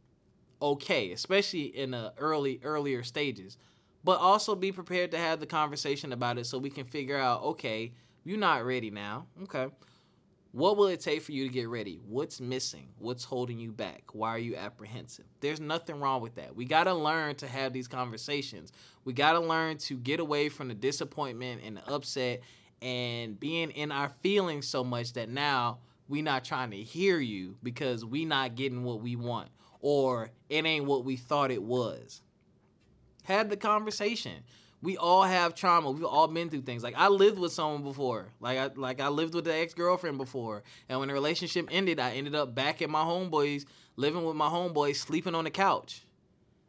okay, 0.63 1.13
especially 1.13 1.65
in 1.65 1.91
the 1.91 2.15
early 2.17 2.61
earlier 2.65 3.03
stages 3.03 3.59
but 4.05 4.21
also 4.21 4.55
be 4.55 4.71
prepared 4.71 5.11
to 5.11 5.17
have 5.19 5.41
the 5.41 5.47
conversation 5.47 6.13
about 6.13 6.37
it 6.37 6.45
so 6.45 6.59
we 6.59 6.69
can 6.69 6.85
figure 6.85 7.17
out 7.17 7.43
okay, 7.43 7.93
you're 8.23 8.39
not 8.39 8.65
ready 8.65 8.91
now. 8.91 9.27
Okay. 9.45 9.69
What 10.55 10.77
will 10.77 10.87
it 10.87 11.01
take 11.01 11.23
for 11.23 11.33
you 11.33 11.49
to 11.49 11.53
get 11.53 11.69
ready? 11.69 11.99
What's 12.07 12.41
missing? 12.41 12.87
What's 13.01 13.25
holding 13.25 13.59
you 13.59 13.73
back? 13.73 14.05
Why 14.13 14.29
are 14.29 14.39
you 14.39 14.55
apprehensive? 14.55 15.25
There's 15.41 15.59
nothing 15.59 15.99
wrong 15.99 16.23
with 16.23 16.37
that. 16.37 16.55
We 16.55 16.65
got 16.65 16.85
to 16.85 16.95
learn 16.95 17.35
to 17.37 17.49
have 17.49 17.73
these 17.73 17.89
conversations. 17.89 18.71
We 19.05 19.15
got 19.15 19.33
to 19.33 19.41
learn 19.41 19.79
to 19.79 19.97
get 19.97 20.21
away 20.21 20.49
from 20.49 20.69
the 20.69 20.75
disappointment 20.75 21.63
and 21.65 21.79
the 21.79 21.93
upset 21.93 22.43
and 22.81 23.39
being 23.41 23.73
in 23.73 23.91
our 23.91 24.11
feelings 24.23 24.69
so 24.69 24.85
much 24.85 25.15
that 25.15 25.29
now 25.29 25.79
we 26.07 26.23
not 26.23 26.45
trying 26.45 26.71
to 26.71 26.77
hear 26.77 27.19
you 27.19 27.57
because 27.65 28.05
we 28.05 28.25
not 28.25 28.55
getting 28.55 28.85
what 28.85 29.01
we 29.01 29.17
want 29.17 29.49
or 29.81 30.31
it 30.49 30.65
ain't 30.65 30.85
what 30.85 31.05
we 31.05 31.17
thought 31.17 31.51
it 31.51 31.65
was. 31.65 32.23
Had 33.25 33.51
the 33.51 33.57
conversation. 33.57 34.45
We 34.85 34.99
all 34.99 35.23
have 35.23 35.55
trauma. 35.55 35.91
We've 35.91 36.05
all 36.05 36.29
been 36.29 36.51
through 36.51 36.63
things. 36.63 36.83
Like 36.83 36.95
I 36.95 37.09
lived 37.09 37.39
with 37.39 37.53
someone 37.53 37.83
before. 37.83 38.27
Like 38.39 38.59
I 38.59 38.71
like 38.77 39.01
I 39.01 39.09
lived 39.09 39.35
with 39.35 39.49
an 39.49 39.55
ex 39.55 39.73
girlfriend 39.73 40.19
before. 40.19 40.63
And 40.91 41.01
when 41.01 41.09
the 41.09 41.15
relationship 41.15 41.69
ended, 41.71 41.99
I 41.99 42.13
ended 42.13 42.35
up 42.35 42.55
back 42.55 42.83
at 42.83 42.91
my 42.91 43.03
homeboys, 43.03 43.65
living 43.97 44.25
with 44.25 44.37
my 44.37 44.49
homeboys, 44.49 44.97
sleeping 44.97 45.35
on 45.35 45.45
the 45.45 45.51
couch. 45.51 46.03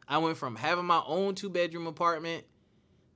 I 0.08 0.16
went 0.18 0.38
from 0.38 0.56
having 0.56 0.86
my 0.86 1.02
own 1.06 1.34
two 1.34 1.50
bedroom 1.50 1.86
apartment 1.86 2.44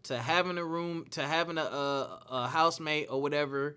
to 0.03 0.19
having 0.19 0.59
a 0.59 0.65
room 0.65 1.07
to 1.13 1.23
having 1.23 1.57
a, 1.57 1.63
a, 1.63 2.23
a 2.29 2.49
housemate 2.49 3.07
or 3.09 3.23
whatever 3.23 3.77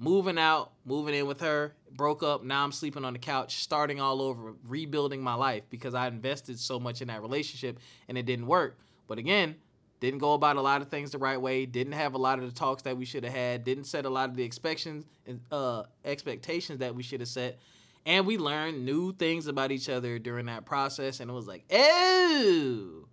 moving 0.00 0.38
out, 0.38 0.72
moving 0.86 1.14
in 1.14 1.26
with 1.26 1.40
her, 1.40 1.74
broke 1.92 2.22
up. 2.22 2.42
Now 2.42 2.64
I'm 2.64 2.72
sleeping 2.72 3.04
on 3.04 3.12
the 3.12 3.18
couch, 3.18 3.56
starting 3.56 4.00
all 4.00 4.22
over, 4.22 4.54
rebuilding 4.66 5.22
my 5.22 5.34
life 5.34 5.64
because 5.68 5.94
I 5.94 6.08
invested 6.08 6.58
so 6.58 6.80
much 6.80 7.02
in 7.02 7.08
that 7.08 7.20
relationship 7.20 7.78
and 8.08 8.16
it 8.16 8.24
didn't 8.24 8.46
work. 8.46 8.78
But 9.06 9.18
again, 9.18 9.56
didn't 10.00 10.18
go 10.18 10.32
about 10.32 10.56
a 10.56 10.62
lot 10.62 10.80
of 10.80 10.88
things 10.88 11.10
the 11.10 11.18
right 11.18 11.40
way. 11.40 11.66
Didn't 11.66 11.92
have 11.92 12.14
a 12.14 12.18
lot 12.18 12.38
of 12.38 12.46
the 12.46 12.58
talks 12.58 12.82
that 12.82 12.96
we 12.96 13.04
should 13.04 13.22
have 13.22 13.34
had. 13.34 13.64
Didn't 13.64 13.84
set 13.84 14.06
a 14.06 14.10
lot 14.10 14.30
of 14.30 14.36
the 14.36 14.44
expectations 14.44 15.04
uh, 15.52 15.84
expectations 16.04 16.78
that 16.78 16.94
we 16.94 17.02
should 17.02 17.20
have 17.20 17.28
set. 17.28 17.58
And 18.06 18.26
we 18.26 18.38
learned 18.38 18.86
new 18.86 19.12
things 19.12 19.46
about 19.46 19.70
each 19.70 19.90
other 19.90 20.18
during 20.18 20.46
that 20.46 20.64
process. 20.64 21.20
And 21.20 21.30
it 21.30 21.34
was 21.34 21.46
like, 21.46 21.64
oh, 21.70 23.06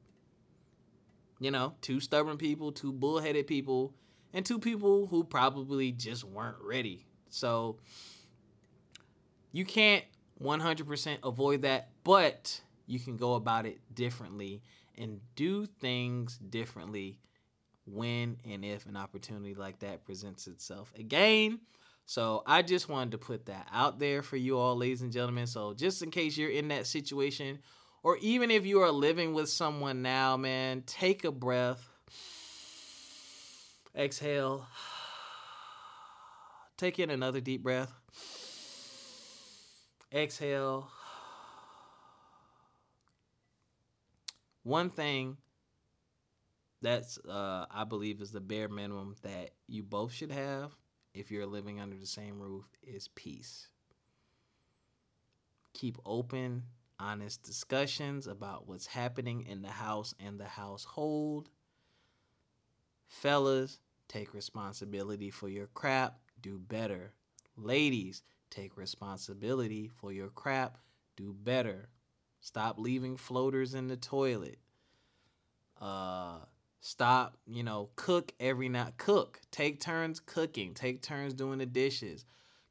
you 1.39 1.51
know, 1.51 1.73
two 1.81 1.99
stubborn 1.99 2.37
people, 2.37 2.71
two 2.71 2.93
bullheaded 2.93 3.47
people, 3.47 3.93
and 4.33 4.45
two 4.45 4.57
people 4.57 5.07
who 5.07 5.25
probably 5.25 5.91
just 5.91 6.23
weren't 6.23 6.57
ready. 6.61 7.05
So 7.29 7.79
you 9.51 9.65
can't 9.65 10.05
100% 10.41 11.17
avoid 11.21 11.63
that, 11.63 11.89
but 12.05 12.61
you 12.85 12.99
can 12.99 13.17
go 13.17 13.33
about 13.33 13.65
it 13.65 13.79
differently 13.93 14.61
and 14.97 15.19
do 15.35 15.65
things 15.65 16.37
differently 16.37 17.19
when 17.85 18.37
and 18.49 18.65
if 18.65 18.85
an 18.85 18.97
opportunity 18.97 19.53
like 19.53 19.79
that 19.79 20.05
presents 20.05 20.47
itself 20.47 20.91
again. 20.97 21.59
So 22.05 22.43
I 22.45 22.61
just 22.61 22.87
wanted 22.89 23.11
to 23.11 23.17
put 23.17 23.45
that 23.47 23.67
out 23.71 23.99
there 23.99 24.21
for 24.21 24.37
you 24.37 24.57
all, 24.57 24.77
ladies 24.77 25.01
and 25.01 25.11
gentlemen. 25.11 25.47
So 25.47 25.73
just 25.73 26.01
in 26.01 26.11
case 26.11 26.37
you're 26.37 26.49
in 26.49 26.69
that 26.69 26.87
situation, 26.87 27.59
or 28.03 28.17
even 28.17 28.51
if 28.51 28.65
you 28.65 28.81
are 28.81 28.91
living 28.91 29.33
with 29.33 29.49
someone 29.49 30.01
now, 30.01 30.37
man, 30.37 30.83
take 30.85 31.25
a 31.25 31.31
breath. 31.31 31.89
Exhale. 33.95 34.65
Take 36.77 36.99
in 36.99 37.09
another 37.09 37.41
deep 37.41 37.63
breath. 37.63 37.91
Exhale. 40.13 40.89
One 44.67 44.89
thing 44.89 45.37
that's 46.81 47.17
uh, 47.19 47.65
I 47.71 47.85
believe 47.85 48.21
is 48.21 48.31
the 48.31 48.41
bare 48.41 48.67
minimum 48.67 49.15
that 49.23 49.51
you 49.67 49.81
both 49.81 50.11
should 50.11 50.31
have 50.31 50.75
if 51.13 51.31
you're 51.31 51.45
living 51.45 51.79
under 51.79 51.95
the 51.95 52.05
same 52.05 52.39
roof 52.39 52.65
is 52.83 53.07
peace. 53.15 53.69
Keep 55.73 55.97
open, 56.05 56.63
honest 56.99 57.43
discussions 57.43 58.27
about 58.27 58.67
what's 58.67 58.87
happening 58.87 59.45
in 59.47 59.61
the 59.61 59.69
house 59.69 60.13
and 60.19 60.37
the 60.37 60.45
household. 60.45 61.49
Fellas, 63.07 63.79
take 64.09 64.33
responsibility 64.33 65.29
for 65.29 65.47
your 65.47 65.67
crap, 65.67 66.19
do 66.41 66.59
better. 66.59 67.13
Ladies, 67.55 68.21
take 68.49 68.75
responsibility 68.75 69.87
for 69.87 70.11
your 70.11 70.29
crap, 70.29 70.77
do 71.15 71.33
better. 71.33 71.89
Stop 72.47 72.79
leaving 72.79 73.17
floaters 73.17 73.73
in 73.73 73.89
the 73.89 73.97
toilet. 73.97 74.57
Uh, 75.81 76.37
stop, 76.79 77.37
you 77.45 77.61
know, 77.61 77.89
cook 77.97 78.31
every 78.39 78.69
night. 78.69 78.93
Cook. 78.97 79.41
Take 79.51 79.81
turns 79.81 80.21
cooking. 80.21 80.73
Take 80.73 81.01
turns 81.01 81.33
doing 81.33 81.57
the 81.59 81.65
dishes. 81.65 82.23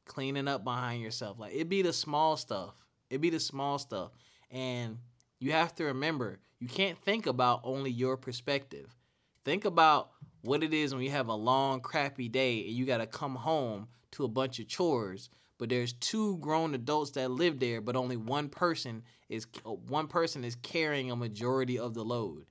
Cleaning 0.06 0.48
up 0.48 0.64
behind 0.64 1.02
yourself. 1.02 1.38
Like 1.38 1.52
it 1.52 1.68
be 1.68 1.82
the 1.82 1.92
small 1.92 2.38
stuff. 2.38 2.86
It 3.10 3.20
be 3.20 3.28
the 3.28 3.38
small 3.38 3.78
stuff. 3.78 4.12
And 4.50 4.96
you 5.40 5.52
have 5.52 5.74
to 5.74 5.84
remember, 5.84 6.38
you 6.58 6.68
can't 6.68 6.96
think 6.96 7.26
about 7.26 7.60
only 7.62 7.90
your 7.90 8.16
perspective. 8.16 8.96
Think 9.44 9.66
about 9.66 10.12
what 10.40 10.62
it 10.62 10.72
is 10.72 10.94
when 10.94 11.04
you 11.04 11.10
have 11.10 11.28
a 11.28 11.34
long, 11.34 11.80
crappy 11.80 12.30
day 12.30 12.60
and 12.60 12.70
you 12.70 12.86
got 12.86 12.98
to 12.98 13.06
come 13.06 13.34
home 13.34 13.88
to 14.12 14.24
a 14.24 14.28
bunch 14.28 14.58
of 14.58 14.68
chores 14.68 15.28
but 15.58 15.68
there's 15.68 15.92
two 15.94 16.36
grown 16.38 16.74
adults 16.74 17.12
that 17.12 17.30
live 17.30 17.60
there, 17.60 17.80
but 17.80 17.96
only 17.96 18.16
one 18.16 18.48
person 18.48 19.02
is 19.28 19.46
uh, 19.64 19.70
one 19.70 20.06
person 20.06 20.44
is 20.44 20.56
carrying 20.56 21.10
a 21.10 21.16
majority 21.16 21.78
of 21.78 21.94
the 21.94 22.04
load. 22.04 22.46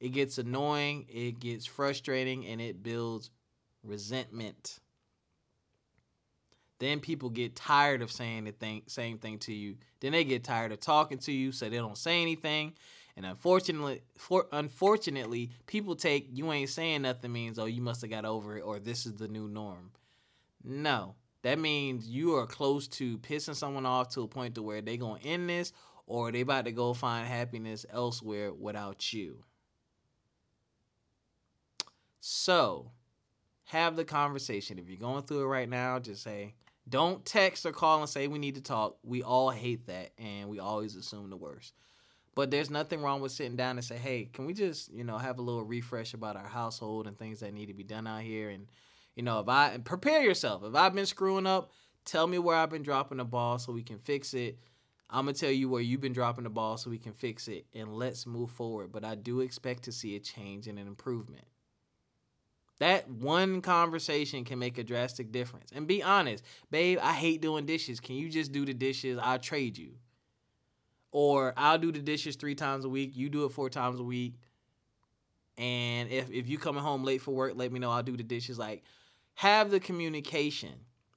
It 0.00 0.10
gets 0.10 0.38
annoying, 0.38 1.06
it 1.08 1.38
gets 1.38 1.64
frustrating, 1.66 2.46
and 2.46 2.60
it 2.60 2.82
builds 2.82 3.30
resentment. 3.84 4.80
Then 6.80 6.98
people 6.98 7.30
get 7.30 7.54
tired 7.54 8.02
of 8.02 8.10
saying 8.10 8.44
the 8.44 8.50
thing, 8.50 8.82
same 8.88 9.18
thing 9.18 9.38
to 9.40 9.54
you. 9.54 9.76
Then 10.00 10.10
they 10.10 10.24
get 10.24 10.42
tired 10.42 10.72
of 10.72 10.80
talking 10.80 11.18
to 11.18 11.32
you, 11.32 11.52
so 11.52 11.70
they 11.70 11.76
don't 11.76 11.96
say 11.96 12.20
anything. 12.20 12.72
And 13.16 13.24
unfortunately, 13.24 14.02
for, 14.16 14.46
unfortunately, 14.50 15.50
people 15.66 15.94
take 15.94 16.28
you 16.32 16.50
ain't 16.50 16.70
saying 16.70 17.02
nothing 17.02 17.32
means 17.32 17.58
oh 17.58 17.66
you 17.66 17.82
must 17.82 18.00
have 18.00 18.10
got 18.10 18.24
over 18.24 18.56
it 18.56 18.62
or 18.62 18.80
this 18.80 19.06
is 19.06 19.14
the 19.14 19.28
new 19.28 19.46
norm. 19.46 19.92
No, 20.64 21.14
that 21.42 21.58
means 21.58 22.08
you 22.08 22.34
are 22.36 22.46
close 22.46 22.88
to 22.88 23.18
pissing 23.18 23.54
someone 23.54 23.86
off 23.86 24.10
to 24.10 24.22
a 24.22 24.28
point 24.28 24.54
to 24.54 24.62
where 24.62 24.80
they 24.80 24.96
gonna 24.96 25.20
end 25.24 25.48
this 25.48 25.72
or 26.06 26.32
they 26.32 26.40
about 26.40 26.64
to 26.64 26.72
go 26.72 26.94
find 26.94 27.26
happiness 27.26 27.86
elsewhere 27.90 28.52
without 28.52 29.12
you. 29.12 29.44
So, 32.20 32.92
have 33.64 33.96
the 33.96 34.04
conversation. 34.04 34.78
If 34.78 34.88
you're 34.88 34.98
going 34.98 35.22
through 35.22 35.42
it 35.42 35.46
right 35.46 35.68
now, 35.68 35.98
just 35.98 36.22
say, 36.22 36.54
don't 36.88 37.24
text 37.24 37.64
or 37.64 37.72
call 37.72 38.00
and 38.00 38.08
say 38.08 38.26
we 38.28 38.38
need 38.38 38.56
to 38.56 38.60
talk. 38.60 38.98
We 39.02 39.22
all 39.22 39.50
hate 39.50 39.86
that 39.86 40.10
and 40.18 40.48
we 40.48 40.58
always 40.58 40.96
assume 40.96 41.30
the 41.30 41.36
worst. 41.36 41.74
But 42.34 42.50
there's 42.50 42.70
nothing 42.70 43.02
wrong 43.02 43.20
with 43.20 43.32
sitting 43.32 43.56
down 43.56 43.76
and 43.76 43.84
say, 43.84 43.98
"Hey, 43.98 44.24
can 44.32 44.46
we 44.46 44.54
just, 44.54 44.90
you 44.92 45.04
know, 45.04 45.18
have 45.18 45.38
a 45.38 45.42
little 45.42 45.64
refresh 45.64 46.14
about 46.14 46.36
our 46.36 46.46
household 46.46 47.06
and 47.06 47.16
things 47.16 47.40
that 47.40 47.52
need 47.52 47.66
to 47.66 47.74
be 47.74 47.84
done 47.84 48.06
out 48.06 48.22
here 48.22 48.48
and 48.48 48.68
you 49.14 49.22
know, 49.22 49.40
if 49.40 49.48
I 49.48 49.68
and 49.70 49.84
prepare 49.84 50.22
yourself. 50.22 50.64
If 50.64 50.74
I've 50.74 50.94
been 50.94 51.06
screwing 51.06 51.46
up, 51.46 51.72
tell 52.04 52.26
me 52.26 52.38
where 52.38 52.56
I've 52.56 52.70
been 52.70 52.82
dropping 52.82 53.18
the 53.18 53.24
ball 53.24 53.58
so 53.58 53.72
we 53.72 53.82
can 53.82 53.98
fix 53.98 54.34
it. 54.34 54.58
I'm 55.10 55.26
gonna 55.26 55.34
tell 55.34 55.50
you 55.50 55.68
where 55.68 55.82
you've 55.82 56.00
been 56.00 56.14
dropping 56.14 56.44
the 56.44 56.50
ball 56.50 56.78
so 56.78 56.88
we 56.88 56.98
can 56.98 57.12
fix 57.12 57.46
it 57.48 57.66
and 57.74 57.94
let's 57.94 58.26
move 58.26 58.50
forward. 58.50 58.92
But 58.92 59.04
I 59.04 59.14
do 59.14 59.40
expect 59.40 59.84
to 59.84 59.92
see 59.92 60.16
a 60.16 60.20
change 60.20 60.66
and 60.66 60.78
an 60.78 60.86
improvement. 60.86 61.44
That 62.78 63.08
one 63.08 63.60
conversation 63.60 64.44
can 64.44 64.58
make 64.58 64.78
a 64.78 64.82
drastic 64.82 65.30
difference. 65.30 65.70
And 65.72 65.86
be 65.86 66.02
honest, 66.02 66.42
babe, 66.70 66.98
I 67.00 67.12
hate 67.12 67.40
doing 67.40 67.66
dishes. 67.66 68.00
Can 68.00 68.16
you 68.16 68.28
just 68.28 68.50
do 68.50 68.64
the 68.64 68.74
dishes? 68.74 69.18
I'll 69.22 69.38
trade 69.38 69.78
you. 69.78 69.92
Or 71.12 71.52
I'll 71.56 71.78
do 71.78 71.92
the 71.92 72.00
dishes 72.00 72.34
three 72.36 72.54
times 72.54 72.84
a 72.84 72.88
week. 72.88 73.12
You 73.14 73.28
do 73.28 73.44
it 73.44 73.52
four 73.52 73.68
times 73.68 74.00
a 74.00 74.02
week. 74.02 74.34
And 75.58 76.10
if, 76.10 76.30
if 76.30 76.48
you 76.48 76.58
coming 76.58 76.82
home 76.82 77.04
late 77.04 77.20
for 77.20 77.32
work, 77.32 77.52
let 77.54 77.70
me 77.70 77.78
know. 77.78 77.90
I'll 77.90 78.02
do 78.02 78.16
the 78.16 78.22
dishes. 78.22 78.58
Like, 78.58 78.82
have 79.34 79.70
the 79.70 79.80
communication. 79.80 80.72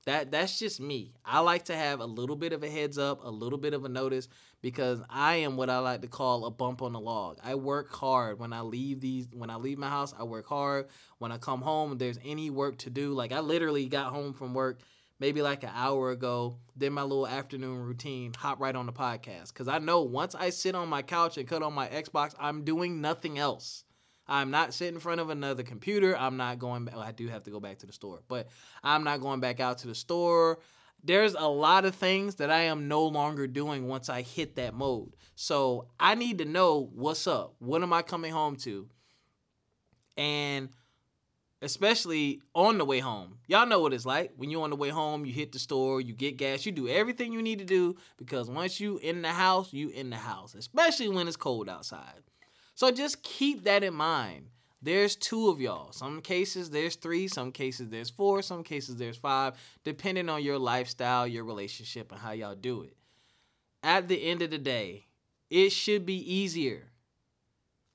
That 0.05 0.29
that's 0.29 0.59
just 0.59 0.79
me. 0.79 1.15
I 1.25 1.39
like 1.39 1.65
to 1.65 1.75
have 1.75 1.99
a 1.99 2.05
little 2.05 2.35
bit 2.35 2.53
of 2.53 2.63
a 2.63 2.69
heads 2.69 2.99
up, 2.99 3.23
a 3.23 3.29
little 3.29 3.57
bit 3.57 3.73
of 3.73 3.85
a 3.85 3.89
notice 3.89 4.27
because 4.61 5.01
I 5.09 5.37
am 5.37 5.57
what 5.57 5.69
I 5.69 5.79
like 5.79 6.01
to 6.01 6.07
call 6.07 6.45
a 6.45 6.51
bump 6.51 6.83
on 6.83 6.93
the 6.93 6.99
log. 6.99 7.39
I 7.43 7.55
work 7.55 7.91
hard 7.91 8.37
when 8.37 8.53
I 8.53 8.61
leave 8.61 9.01
these 9.01 9.27
when 9.33 9.49
I 9.49 9.55
leave 9.55 9.79
my 9.79 9.89
house, 9.89 10.13
I 10.17 10.23
work 10.23 10.47
hard. 10.47 10.89
When 11.17 11.31
I 11.31 11.39
come 11.39 11.61
home, 11.61 11.97
there's 11.97 12.19
any 12.23 12.51
work 12.51 12.77
to 12.79 12.91
do. 12.91 13.13
Like 13.13 13.31
I 13.31 13.39
literally 13.39 13.87
got 13.87 14.13
home 14.13 14.33
from 14.33 14.53
work 14.53 14.79
maybe 15.19 15.41
like 15.41 15.63
an 15.63 15.71
hour 15.73 16.11
ago, 16.11 16.57
did 16.77 16.91
my 16.91 17.01
little 17.01 17.27
afternoon 17.27 17.79
routine, 17.79 18.31
hop 18.37 18.59
right 18.59 18.75
on 18.75 18.85
the 18.85 18.93
podcast 18.93 19.55
cuz 19.55 19.67
I 19.67 19.79
know 19.79 20.03
once 20.03 20.35
I 20.35 20.51
sit 20.51 20.75
on 20.75 20.87
my 20.87 21.01
couch 21.01 21.37
and 21.37 21.47
cut 21.47 21.63
on 21.63 21.73
my 21.73 21.87
Xbox, 21.87 22.35
I'm 22.39 22.63
doing 22.63 23.01
nothing 23.01 23.39
else. 23.39 23.85
I'm 24.27 24.51
not 24.51 24.73
sitting 24.73 24.95
in 24.95 24.99
front 24.99 25.21
of 25.21 25.29
another 25.29 25.63
computer. 25.63 26.17
I'm 26.17 26.37
not 26.37 26.59
going 26.59 26.85
back. 26.85 26.95
Well, 26.95 27.03
I 27.03 27.11
do 27.11 27.27
have 27.27 27.43
to 27.43 27.51
go 27.51 27.59
back 27.59 27.79
to 27.79 27.85
the 27.85 27.93
store, 27.93 28.21
but 28.27 28.47
I'm 28.83 29.03
not 29.03 29.21
going 29.21 29.39
back 29.39 29.59
out 29.59 29.79
to 29.79 29.87
the 29.87 29.95
store. 29.95 30.59
There's 31.03 31.35
a 31.35 31.47
lot 31.47 31.85
of 31.85 31.93
things 31.93 32.35
that 32.35 32.49
I 32.49 32.61
am 32.61 32.87
no 32.87 33.05
longer 33.05 33.45
doing 33.45 33.87
once 33.87 34.09
I 34.09 34.23
hit 34.23 34.55
that 34.55 34.73
mode. 34.73 35.15
So 35.35 35.87
I 35.99 36.15
need 36.15 36.39
to 36.39 36.45
know 36.45 36.89
what's 36.93 37.27
up. 37.27 37.55
What 37.59 37.83
am 37.83 37.93
I 37.93 38.01
coming 38.01 38.31
home 38.31 38.55
to? 38.57 38.87
And 40.17 40.69
especially 41.61 42.41
on 42.53 42.77
the 42.77 42.85
way 42.85 42.99
home. 42.99 43.37
Y'all 43.47 43.65
know 43.65 43.79
what 43.79 43.93
it's 43.93 44.05
like. 44.05 44.31
When 44.35 44.49
you're 44.49 44.63
on 44.63 44.69
the 44.69 44.75
way 44.75 44.89
home, 44.89 45.25
you 45.25 45.33
hit 45.33 45.51
the 45.51 45.59
store, 45.59 46.01
you 46.01 46.13
get 46.13 46.37
gas, 46.37 46.65
you 46.65 46.71
do 46.71 46.87
everything 46.87 47.33
you 47.33 47.41
need 47.41 47.59
to 47.59 47.65
do 47.65 47.95
because 48.17 48.49
once 48.49 48.79
you 48.79 48.97
in 48.99 49.21
the 49.21 49.29
house, 49.29 49.73
you 49.73 49.89
in 49.89 50.09
the 50.09 50.17
house, 50.17 50.55
especially 50.55 51.09
when 51.09 51.27
it's 51.27 51.37
cold 51.37 51.69
outside. 51.69 52.21
So 52.75 52.91
just 52.91 53.23
keep 53.23 53.63
that 53.63 53.83
in 53.83 53.93
mind. 53.93 54.47
There's 54.81 55.15
two 55.15 55.49
of 55.49 55.59
y'all. 55.59 55.91
Some 55.93 56.21
cases 56.21 56.69
there's 56.69 56.95
three, 56.95 57.27
some 57.27 57.51
cases 57.51 57.89
there's 57.89 58.09
four, 58.09 58.41
some 58.41 58.63
cases 58.63 58.97
there's 58.97 59.17
five, 59.17 59.55
depending 59.83 60.29
on 60.29 60.43
your 60.43 60.59
lifestyle, 60.59 61.25
your 61.25 61.45
relationship, 61.45 62.11
and 62.11 62.21
how 62.21 62.31
y'all 62.31 62.53
do 62.53 62.83
it. 62.83 62.95
At 63.81 64.07
the 64.07 64.21
end 64.23 64.41
of 64.41 64.51
the 64.51 64.57
day, 64.57 65.07
it 65.49 65.71
should 65.71 66.05
be 66.05 66.17
easier. 66.31 66.83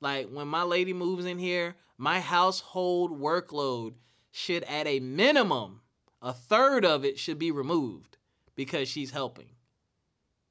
Like 0.00 0.30
when 0.30 0.48
my 0.48 0.62
lady 0.62 0.94
moves 0.94 1.26
in 1.26 1.38
here, 1.38 1.76
my 1.98 2.18
household 2.18 3.20
workload 3.20 3.92
should, 4.32 4.64
at 4.64 4.86
a 4.86 4.98
minimum, 4.98 5.82
a 6.22 6.32
third 6.32 6.84
of 6.84 7.04
it 7.04 7.18
should 7.18 7.38
be 7.38 7.50
removed 7.50 8.16
because 8.56 8.88
she's 8.88 9.10
helping 9.10 9.50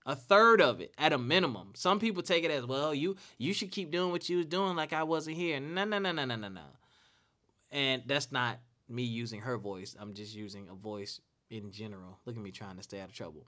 a 0.05 0.15
third 0.15 0.61
of 0.61 0.81
it 0.81 0.93
at 0.97 1.13
a 1.13 1.17
minimum. 1.17 1.71
Some 1.75 1.99
people 1.99 2.23
take 2.23 2.43
it 2.43 2.51
as 2.51 2.65
well. 2.65 2.93
You 2.93 3.15
you 3.37 3.53
should 3.53 3.71
keep 3.71 3.91
doing 3.91 4.11
what 4.11 4.29
you 4.29 4.37
was 4.37 4.45
doing 4.45 4.75
like 4.75 4.93
I 4.93 5.03
wasn't 5.03 5.37
here. 5.37 5.59
No 5.59 5.83
no 5.83 5.99
no 5.99 6.11
no 6.11 6.25
no 6.25 6.35
no 6.35 6.47
no. 6.47 6.61
And 7.71 8.03
that's 8.05 8.31
not 8.31 8.59
me 8.87 9.03
using 9.03 9.41
her 9.41 9.57
voice. 9.57 9.95
I'm 9.99 10.13
just 10.13 10.35
using 10.35 10.67
a 10.69 10.73
voice 10.73 11.21
in 11.49 11.71
general. 11.71 12.19
Look 12.25 12.35
at 12.35 12.41
me 12.41 12.51
trying 12.51 12.77
to 12.77 12.83
stay 12.83 12.99
out 12.99 13.09
of 13.09 13.13
trouble. 13.13 13.45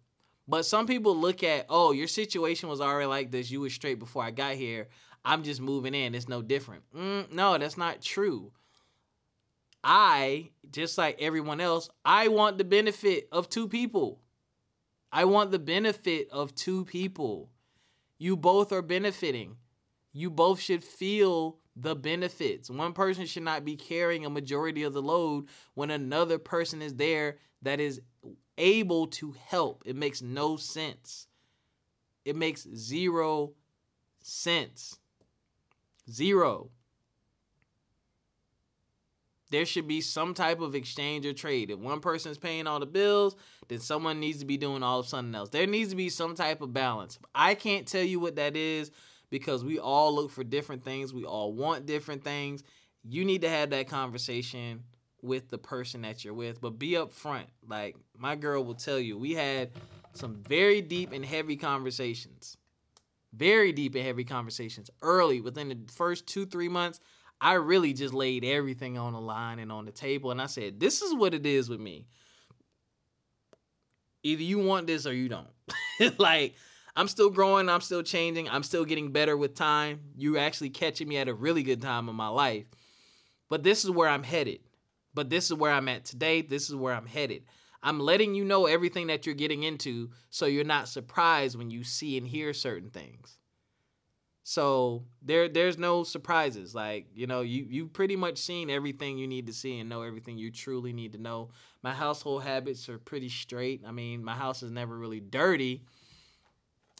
But 0.47 0.65
some 0.65 0.87
people 0.87 1.15
look 1.15 1.43
at, 1.43 1.65
oh, 1.69 1.91
your 1.91 2.07
situation 2.07 2.67
was 2.67 2.81
already 2.81 3.05
like 3.05 3.31
this. 3.31 3.49
You 3.51 3.61
were 3.61 3.69
straight 3.69 3.99
before 3.99 4.23
I 4.23 4.31
got 4.31 4.55
here. 4.55 4.89
I'm 5.23 5.43
just 5.43 5.61
moving 5.61 5.93
in. 5.93 6.15
It's 6.15 6.27
no 6.27 6.41
different. 6.41 6.83
Mm, 6.95 7.31
no, 7.31 7.57
that's 7.57 7.77
not 7.77 8.01
true. 8.01 8.51
I, 9.83 10.49
just 10.69 10.97
like 10.97 11.21
everyone 11.21 11.61
else, 11.61 11.89
I 12.05 12.27
want 12.27 12.57
the 12.57 12.63
benefit 12.63 13.27
of 13.31 13.49
two 13.49 13.67
people. 13.67 14.19
I 15.11 15.25
want 15.25 15.51
the 15.51 15.59
benefit 15.59 16.29
of 16.31 16.55
two 16.55 16.85
people. 16.85 17.49
You 18.17 18.37
both 18.37 18.71
are 18.71 18.81
benefiting. 18.81 19.57
You 20.13 20.29
both 20.29 20.59
should 20.59 20.83
feel 20.83 21.57
the 21.75 21.95
benefits. 21.95 22.69
One 22.69 22.93
person 22.93 23.25
should 23.25 23.43
not 23.43 23.65
be 23.65 23.75
carrying 23.75 24.25
a 24.25 24.29
majority 24.29 24.83
of 24.83 24.93
the 24.93 25.01
load 25.01 25.47
when 25.73 25.91
another 25.91 26.37
person 26.37 26.81
is 26.81 26.95
there 26.95 27.37
that 27.61 27.79
is 27.79 28.01
able 28.57 29.07
to 29.07 29.33
help. 29.47 29.83
It 29.85 29.95
makes 29.95 30.21
no 30.21 30.55
sense. 30.57 31.27
It 32.25 32.35
makes 32.35 32.67
zero 32.75 33.53
sense. 34.21 34.99
Zero 36.09 36.71
there 39.51 39.65
should 39.65 39.87
be 39.87 40.01
some 40.01 40.33
type 40.33 40.61
of 40.61 40.75
exchange 40.75 41.25
or 41.25 41.33
trade. 41.33 41.69
If 41.69 41.79
one 41.79 41.99
person 41.99 42.31
is 42.31 42.37
paying 42.37 42.67
all 42.67 42.79
the 42.79 42.85
bills, 42.85 43.35
then 43.67 43.79
someone 43.79 44.19
needs 44.19 44.39
to 44.39 44.45
be 44.45 44.57
doing 44.57 44.81
all 44.81 44.99
of 44.99 45.07
something 45.07 45.35
else. 45.35 45.49
There 45.49 45.67
needs 45.67 45.89
to 45.89 45.95
be 45.95 46.09
some 46.09 46.35
type 46.35 46.61
of 46.61 46.73
balance. 46.73 47.19
I 47.35 47.53
can't 47.53 47.85
tell 47.85 48.03
you 48.03 48.19
what 48.19 48.37
that 48.37 48.55
is 48.55 48.91
because 49.29 49.63
we 49.63 49.77
all 49.77 50.15
look 50.15 50.31
for 50.31 50.43
different 50.43 50.83
things. 50.83 51.13
We 51.13 51.25
all 51.25 51.53
want 51.53 51.85
different 51.85 52.23
things. 52.23 52.63
You 53.03 53.25
need 53.25 53.41
to 53.41 53.49
have 53.49 53.71
that 53.71 53.87
conversation 53.87 54.83
with 55.21 55.49
the 55.49 55.57
person 55.57 56.01
that 56.01 56.23
you're 56.23 56.33
with, 56.33 56.61
but 56.61 56.79
be 56.79 56.91
upfront. 56.91 57.45
Like 57.67 57.95
my 58.17 58.35
girl 58.35 58.63
will 58.63 58.75
tell 58.75 58.99
you, 58.99 59.17
we 59.17 59.33
had 59.33 59.71
some 60.13 60.35
very 60.47 60.81
deep 60.81 61.11
and 61.11 61.25
heavy 61.25 61.57
conversations. 61.57 62.57
Very 63.33 63.71
deep 63.71 63.95
and 63.95 64.05
heavy 64.05 64.23
conversations 64.23 64.89
early 65.01 65.41
within 65.41 65.69
the 65.69 65.77
first 65.93 66.25
two, 66.27 66.45
three 66.45 66.69
months. 66.69 66.99
I 67.41 67.53
really 67.53 67.93
just 67.93 68.13
laid 68.13 68.45
everything 68.45 68.99
on 68.99 69.13
the 69.13 69.19
line 69.19 69.57
and 69.57 69.71
on 69.71 69.85
the 69.85 69.91
table. 69.91 70.29
And 70.29 70.39
I 70.39 70.45
said, 70.45 70.79
this 70.79 71.01
is 71.01 71.15
what 71.15 71.33
it 71.33 71.43
is 71.43 71.69
with 71.69 71.79
me. 71.79 72.05
Either 74.21 74.43
you 74.43 74.59
want 74.59 74.85
this 74.85 75.07
or 75.07 75.13
you 75.13 75.27
don't. 75.27 75.47
like, 76.19 76.53
I'm 76.95 77.07
still 77.07 77.31
growing, 77.31 77.67
I'm 77.67 77.81
still 77.81 78.03
changing, 78.03 78.47
I'm 78.47 78.61
still 78.61 78.85
getting 78.85 79.11
better 79.11 79.35
with 79.35 79.55
time. 79.55 80.01
You're 80.15 80.37
actually 80.37 80.69
catching 80.69 81.07
me 81.07 81.17
at 81.17 81.27
a 81.27 81.33
really 81.33 81.63
good 81.63 81.81
time 81.81 82.07
in 82.09 82.15
my 82.15 82.27
life. 82.27 82.65
But 83.49 83.63
this 83.63 83.83
is 83.83 83.89
where 83.89 84.07
I'm 84.07 84.23
headed. 84.23 84.59
But 85.15 85.31
this 85.31 85.45
is 85.45 85.55
where 85.55 85.71
I'm 85.71 85.87
at 85.87 86.05
today. 86.05 86.43
This 86.43 86.69
is 86.69 86.75
where 86.75 86.93
I'm 86.93 87.07
headed. 87.07 87.43
I'm 87.81 87.99
letting 87.99 88.35
you 88.35 88.45
know 88.45 88.67
everything 88.67 89.07
that 89.07 89.25
you're 89.25 89.33
getting 89.33 89.63
into 89.63 90.11
so 90.29 90.45
you're 90.45 90.63
not 90.63 90.87
surprised 90.87 91.57
when 91.57 91.71
you 91.71 91.83
see 91.83 92.17
and 92.17 92.27
hear 92.27 92.53
certain 92.53 92.91
things. 92.91 93.39
So 94.43 95.03
there 95.21 95.47
there's 95.47 95.77
no 95.77 96.03
surprises. 96.03 96.73
Like, 96.73 97.07
you 97.13 97.27
know, 97.27 97.41
you 97.41 97.65
you 97.69 97.87
pretty 97.87 98.15
much 98.15 98.37
seen 98.37 98.69
everything 98.69 99.17
you 99.17 99.27
need 99.27 99.47
to 99.47 99.53
see 99.53 99.79
and 99.79 99.89
know 99.89 100.01
everything 100.01 100.37
you 100.37 100.51
truly 100.51 100.93
need 100.93 101.13
to 101.13 101.21
know. 101.21 101.49
My 101.83 101.93
household 101.93 102.43
habits 102.43 102.89
are 102.89 102.97
pretty 102.97 103.29
straight. 103.29 103.83
I 103.85 103.91
mean, 103.91 104.23
my 104.23 104.35
house 104.35 104.63
is 104.63 104.71
never 104.71 104.97
really 104.97 105.19
dirty. 105.19 105.83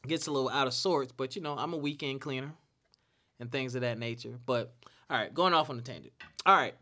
Gets 0.07 0.27
a 0.27 0.31
little 0.31 0.49
out 0.49 0.67
of 0.67 0.73
sorts, 0.73 1.11
but 1.11 1.35
you 1.35 1.41
know, 1.41 1.55
I'm 1.57 1.73
a 1.73 1.77
weekend 1.77 2.21
cleaner 2.21 2.53
and 3.39 3.51
things 3.51 3.75
of 3.75 3.81
that 3.81 3.99
nature. 3.99 4.39
But 4.45 4.73
all 5.09 5.17
right, 5.17 5.33
going 5.33 5.53
off 5.53 5.69
on 5.69 5.77
a 5.77 5.81
tangent. 5.81 6.13
All 6.45 6.55
right. 6.55 6.75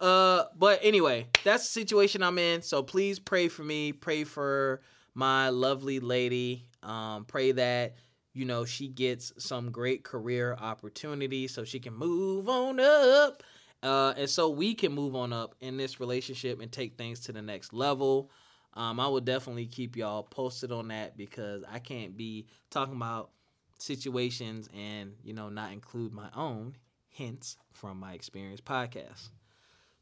Uh, 0.00 0.44
but 0.58 0.80
anyway, 0.82 1.26
that's 1.44 1.64
the 1.64 1.80
situation 1.80 2.22
I'm 2.22 2.38
in. 2.38 2.60
So 2.62 2.82
please 2.82 3.18
pray 3.18 3.48
for 3.48 3.62
me. 3.62 3.92
Pray 3.92 4.24
for 4.24 4.82
my 5.14 5.48
lovely 5.48 6.00
lady. 6.00 6.66
Um, 6.82 7.24
pray 7.24 7.52
that 7.52 7.96
you 8.36 8.44
know, 8.44 8.66
she 8.66 8.86
gets 8.86 9.32
some 9.38 9.70
great 9.70 10.04
career 10.04 10.54
opportunity 10.60 11.48
so 11.48 11.64
she 11.64 11.80
can 11.80 11.94
move 11.94 12.50
on 12.50 12.78
up. 12.78 13.42
Uh, 13.82 14.12
and 14.14 14.28
so 14.28 14.50
we 14.50 14.74
can 14.74 14.92
move 14.92 15.16
on 15.16 15.32
up 15.32 15.54
in 15.60 15.78
this 15.78 16.00
relationship 16.00 16.60
and 16.60 16.70
take 16.70 16.98
things 16.98 17.20
to 17.20 17.32
the 17.32 17.40
next 17.40 17.72
level. 17.72 18.30
Um, 18.74 19.00
I 19.00 19.08
will 19.08 19.22
definitely 19.22 19.64
keep 19.64 19.96
y'all 19.96 20.22
posted 20.22 20.70
on 20.70 20.88
that 20.88 21.16
because 21.16 21.64
I 21.66 21.78
can't 21.78 22.14
be 22.14 22.46
talking 22.68 22.96
about 22.96 23.30
situations 23.78 24.68
and, 24.76 25.14
you 25.24 25.32
know, 25.32 25.48
not 25.48 25.72
include 25.72 26.12
my 26.12 26.28
own 26.36 26.76
hints 27.08 27.56
from 27.72 27.98
my 27.98 28.12
experience 28.12 28.60
podcast. 28.60 29.30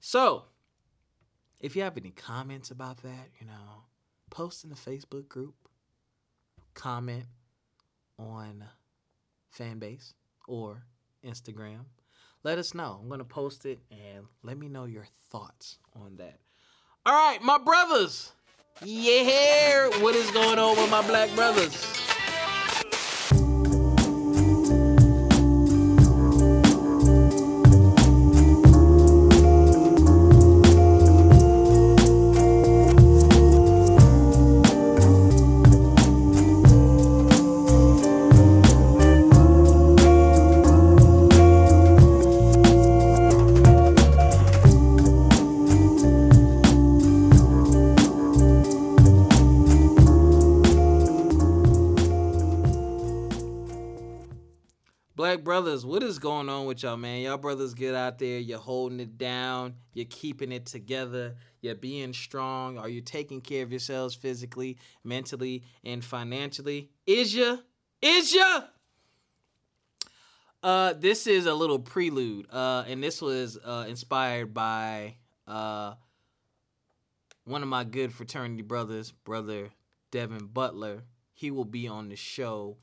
So, 0.01 0.47
if 1.61 1.77
you 1.77 1.83
have 1.83 1.97
any 1.97 2.11
comments 2.11 2.73
about 2.73 3.01
that, 3.05 3.29
you 3.41 3.47
know, 3.47 3.85
post 4.29 4.65
in 4.65 4.71
the 4.71 4.77
Facebook 4.77 5.29
group, 5.29 5.55
comment 6.75 7.27
on 8.19 8.65
Fanbase 9.59 10.15
or 10.47 10.85
Instagram. 11.25 11.87
Let 12.43 12.59
us 12.59 12.75
know. 12.75 12.99
I'm 13.01 13.09
going 13.09 13.19
to 13.19 13.25
post 13.25 13.65
it 13.65 13.79
and 13.91 14.27
let 14.43 14.59
me 14.59 14.69
know 14.69 14.85
your 14.85 15.07
thoughts 15.31 15.79
on 15.97 16.17
that. 16.17 16.39
All 17.07 17.15
right, 17.15 17.43
my 17.43 17.59
brothers. 17.59 18.33
Yeah, 18.83 19.89
what 20.01 20.15
is 20.15 20.31
going 20.33 20.59
on 20.59 20.77
with 20.77 20.91
my 20.91 21.07
black 21.07 21.35
brothers? 21.35 22.04
What 55.95 56.03
is 56.03 56.19
going 56.19 56.49
on 56.49 56.67
with 56.67 56.83
y'all, 56.83 56.97
man? 56.97 57.21
Y'all 57.21 57.37
brothers 57.37 57.73
get 57.73 57.95
out 57.95 58.19
there, 58.19 58.41
you're 58.41 58.59
holding 58.59 58.99
it 58.99 59.17
down, 59.17 59.75
you're 59.93 60.05
keeping 60.11 60.51
it 60.51 60.67
together, 60.67 61.37
you're 61.61 61.77
being 61.77 62.13
strong. 62.13 62.79
Are 62.79 62.89
you 62.89 63.01
taking 63.01 63.41
care 63.41 63.63
of 63.63 63.71
yourselves 63.71 64.13
physically, 64.17 64.77
mentally, 65.05 65.63
and 65.85 66.05
financially? 66.05 66.91
Is 67.07 67.33
ya? 67.33 67.59
Is 68.03 68.35
ya? 68.35 68.63
Uh, 70.65 70.95
this 70.95 71.29
is 71.29 71.47
a 71.47 71.55
little 71.55 71.79
prelude, 71.79 72.49
uh, 72.51 72.83
and 72.89 73.01
this 73.01 73.23
was 73.23 73.57
uh, 73.65 73.85
inspired 73.89 74.53
by 74.53 75.15
uh, 75.47 75.95
one 77.45 77.63
of 77.63 77.69
my 77.69 77.85
good 77.85 78.13
fraternity 78.13 78.63
brothers, 78.63 79.13
brother 79.13 79.71
Devin 80.11 80.47
Butler. 80.47 81.05
He 81.35 81.53
will 81.53 81.65
be 81.65 81.87
on 81.87 82.09
the 82.09 82.17
show 82.17 82.79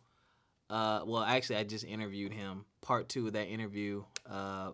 uh, 0.72 1.02
well, 1.06 1.22
actually, 1.22 1.58
I 1.58 1.66
just 1.66 1.84
interviewed 1.84 2.32
him. 2.32 2.64
Part 2.82 3.10
two 3.10 3.28
of 3.28 3.34
that 3.34 3.48
interview. 3.48 4.04
Uh, 4.30 4.72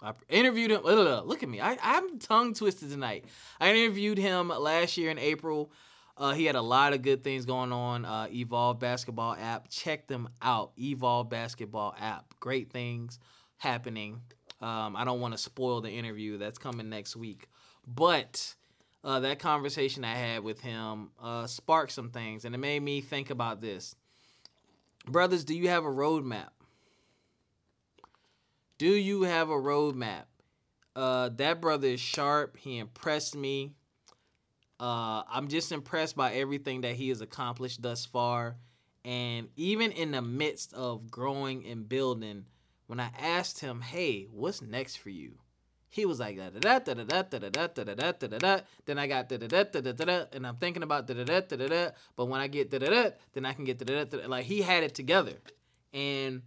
I 0.00 0.12
interviewed 0.28 0.70
him. 0.70 0.82
Look 0.82 1.42
at 1.42 1.48
me. 1.48 1.60
I, 1.60 1.78
I'm 1.82 2.18
tongue 2.18 2.54
twisted 2.54 2.90
tonight. 2.90 3.26
I 3.60 3.72
interviewed 3.72 4.18
him 4.18 4.48
last 4.48 4.96
year 4.96 5.10
in 5.10 5.18
April. 5.18 5.70
Uh, 6.16 6.32
he 6.32 6.44
had 6.44 6.56
a 6.56 6.62
lot 6.62 6.92
of 6.92 7.02
good 7.02 7.22
things 7.22 7.46
going 7.46 7.72
on. 7.72 8.04
Uh, 8.04 8.26
Evolve 8.30 8.78
Basketball 8.78 9.36
app. 9.38 9.68
Check 9.70 10.06
them 10.06 10.28
out. 10.40 10.72
Evolve 10.78 11.30
Basketball 11.30 11.94
app. 11.98 12.34
Great 12.40 12.70
things 12.70 13.18
happening. 13.58 14.20
Um, 14.60 14.96
I 14.96 15.04
don't 15.04 15.20
want 15.20 15.34
to 15.34 15.38
spoil 15.38 15.80
the 15.80 15.90
interview. 15.90 16.38
That's 16.38 16.58
coming 16.58 16.88
next 16.88 17.16
week. 17.16 17.48
But 17.86 18.54
uh, 19.04 19.20
that 19.20 19.38
conversation 19.38 20.04
I 20.04 20.14
had 20.14 20.42
with 20.42 20.60
him 20.60 21.10
uh, 21.20 21.46
sparked 21.46 21.92
some 21.92 22.10
things, 22.10 22.44
and 22.44 22.54
it 22.54 22.58
made 22.58 22.82
me 22.82 23.00
think 23.00 23.30
about 23.30 23.60
this. 23.60 23.96
Brothers, 25.06 25.44
do 25.44 25.54
you 25.54 25.68
have 25.68 25.84
a 25.84 25.88
roadmap? 25.88 26.50
Do 28.82 28.96
you 28.96 29.22
have 29.22 29.48
a 29.48 29.54
roadmap? 29.54 30.24
Uh, 30.96 31.28
that 31.36 31.60
brother 31.60 31.86
is 31.86 32.00
sharp. 32.00 32.56
He 32.56 32.78
impressed 32.78 33.36
me. 33.36 33.74
Uh, 34.80 35.22
I'm 35.30 35.46
just 35.46 35.70
impressed 35.70 36.16
by 36.16 36.32
everything 36.32 36.80
that 36.80 36.96
he 36.96 37.10
has 37.10 37.20
accomplished 37.20 37.80
thus 37.80 38.04
far. 38.04 38.56
And 39.04 39.50
even 39.54 39.92
in 39.92 40.10
the 40.10 40.20
midst 40.20 40.74
of 40.74 41.12
growing 41.12 41.64
and 41.64 41.88
building, 41.88 42.46
when 42.88 42.98
I 42.98 43.10
asked 43.16 43.60
him, 43.60 43.82
hey, 43.82 44.26
what's 44.32 44.60
next 44.60 44.96
for 44.96 45.10
you? 45.10 45.34
He 45.88 46.04
was 46.04 46.18
like 46.18 46.36
da 46.36 46.50
da 46.50 46.58
da 46.58 46.78
da 46.80 46.94
da 46.94 47.08
da 47.08 47.30
da 47.30 47.50
da 47.68 47.84
da 47.84 47.84
da 47.84 47.94
da 47.94 48.26
da 48.26 48.38
da. 48.38 48.60
Then 48.84 48.98
I 48.98 49.06
got 49.06 49.28
da 49.28 49.36
da 49.36 49.46
da 49.46 49.62
da 49.62 49.80
da 49.80 49.92
da 49.92 50.04
da, 50.04 50.24
and 50.32 50.44
I'm 50.44 50.56
thinking 50.56 50.82
about 50.82 51.06
da 51.06 51.14
da 51.14 51.22
da 51.22 51.40
da 51.42 51.54
da 51.56 51.68
da. 51.68 51.90
But 52.16 52.26
when 52.26 52.40
I 52.40 52.48
get 52.48 52.72
da 52.72 52.78
da 52.78 52.90
da, 52.90 53.10
then 53.32 53.46
I 53.46 53.52
can 53.52 53.64
get 53.64 53.78
da 53.78 53.84
da 53.84 54.04
da. 54.06 54.26
Like 54.26 54.46
he 54.46 54.60
had 54.60 54.82
it 54.82 54.96
together, 54.96 55.34
and 55.94 56.42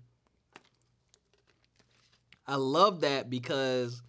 I 2.47 2.55
love 2.55 3.01
that 3.01 3.29
because 3.29 4.01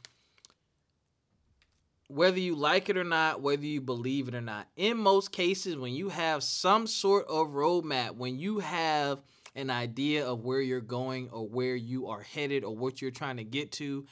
whether 2.08 2.38
you 2.38 2.54
like 2.54 2.88
it 2.88 2.96
or 2.96 3.04
not, 3.04 3.40
whether 3.40 3.64
you 3.64 3.80
believe 3.80 4.28
it 4.28 4.34
or 4.34 4.40
not, 4.40 4.68
in 4.76 4.96
most 4.96 5.32
cases, 5.32 5.76
when 5.76 5.94
you 5.94 6.08
have 6.08 6.42
some 6.42 6.86
sort 6.86 7.26
of 7.28 7.48
roadmap, 7.48 8.16
when 8.16 8.38
you 8.38 8.58
have 8.60 9.22
an 9.54 9.70
idea 9.70 10.26
of 10.26 10.44
where 10.44 10.60
you're 10.60 10.80
going 10.80 11.30
or 11.30 11.48
where 11.48 11.74
you 11.74 12.08
are 12.08 12.20
headed 12.20 12.62
or 12.62 12.76
what 12.76 13.00
you're 13.00 13.10
trying 13.10 13.38
to 13.38 13.44
get 13.44 13.72
to, 13.72 14.06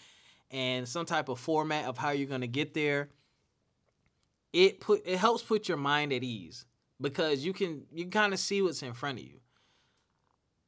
and 0.50 0.88
some 0.88 1.04
type 1.04 1.28
of 1.28 1.38
format 1.38 1.84
of 1.84 1.98
how 1.98 2.10
you're 2.10 2.28
going 2.28 2.40
to 2.40 2.46
get 2.46 2.74
there 2.74 3.10
it 4.54 4.80
put 4.80 5.02
it 5.04 5.18
helps 5.18 5.42
put 5.42 5.68
your 5.68 5.76
mind 5.76 6.12
at 6.12 6.22
ease 6.22 6.64
because 7.00 7.44
you 7.44 7.52
can 7.52 7.82
you 7.92 8.06
kind 8.06 8.32
of 8.32 8.38
see 8.38 8.62
what's 8.62 8.82
in 8.82 8.94
front 8.94 9.18
of 9.18 9.24
you 9.24 9.40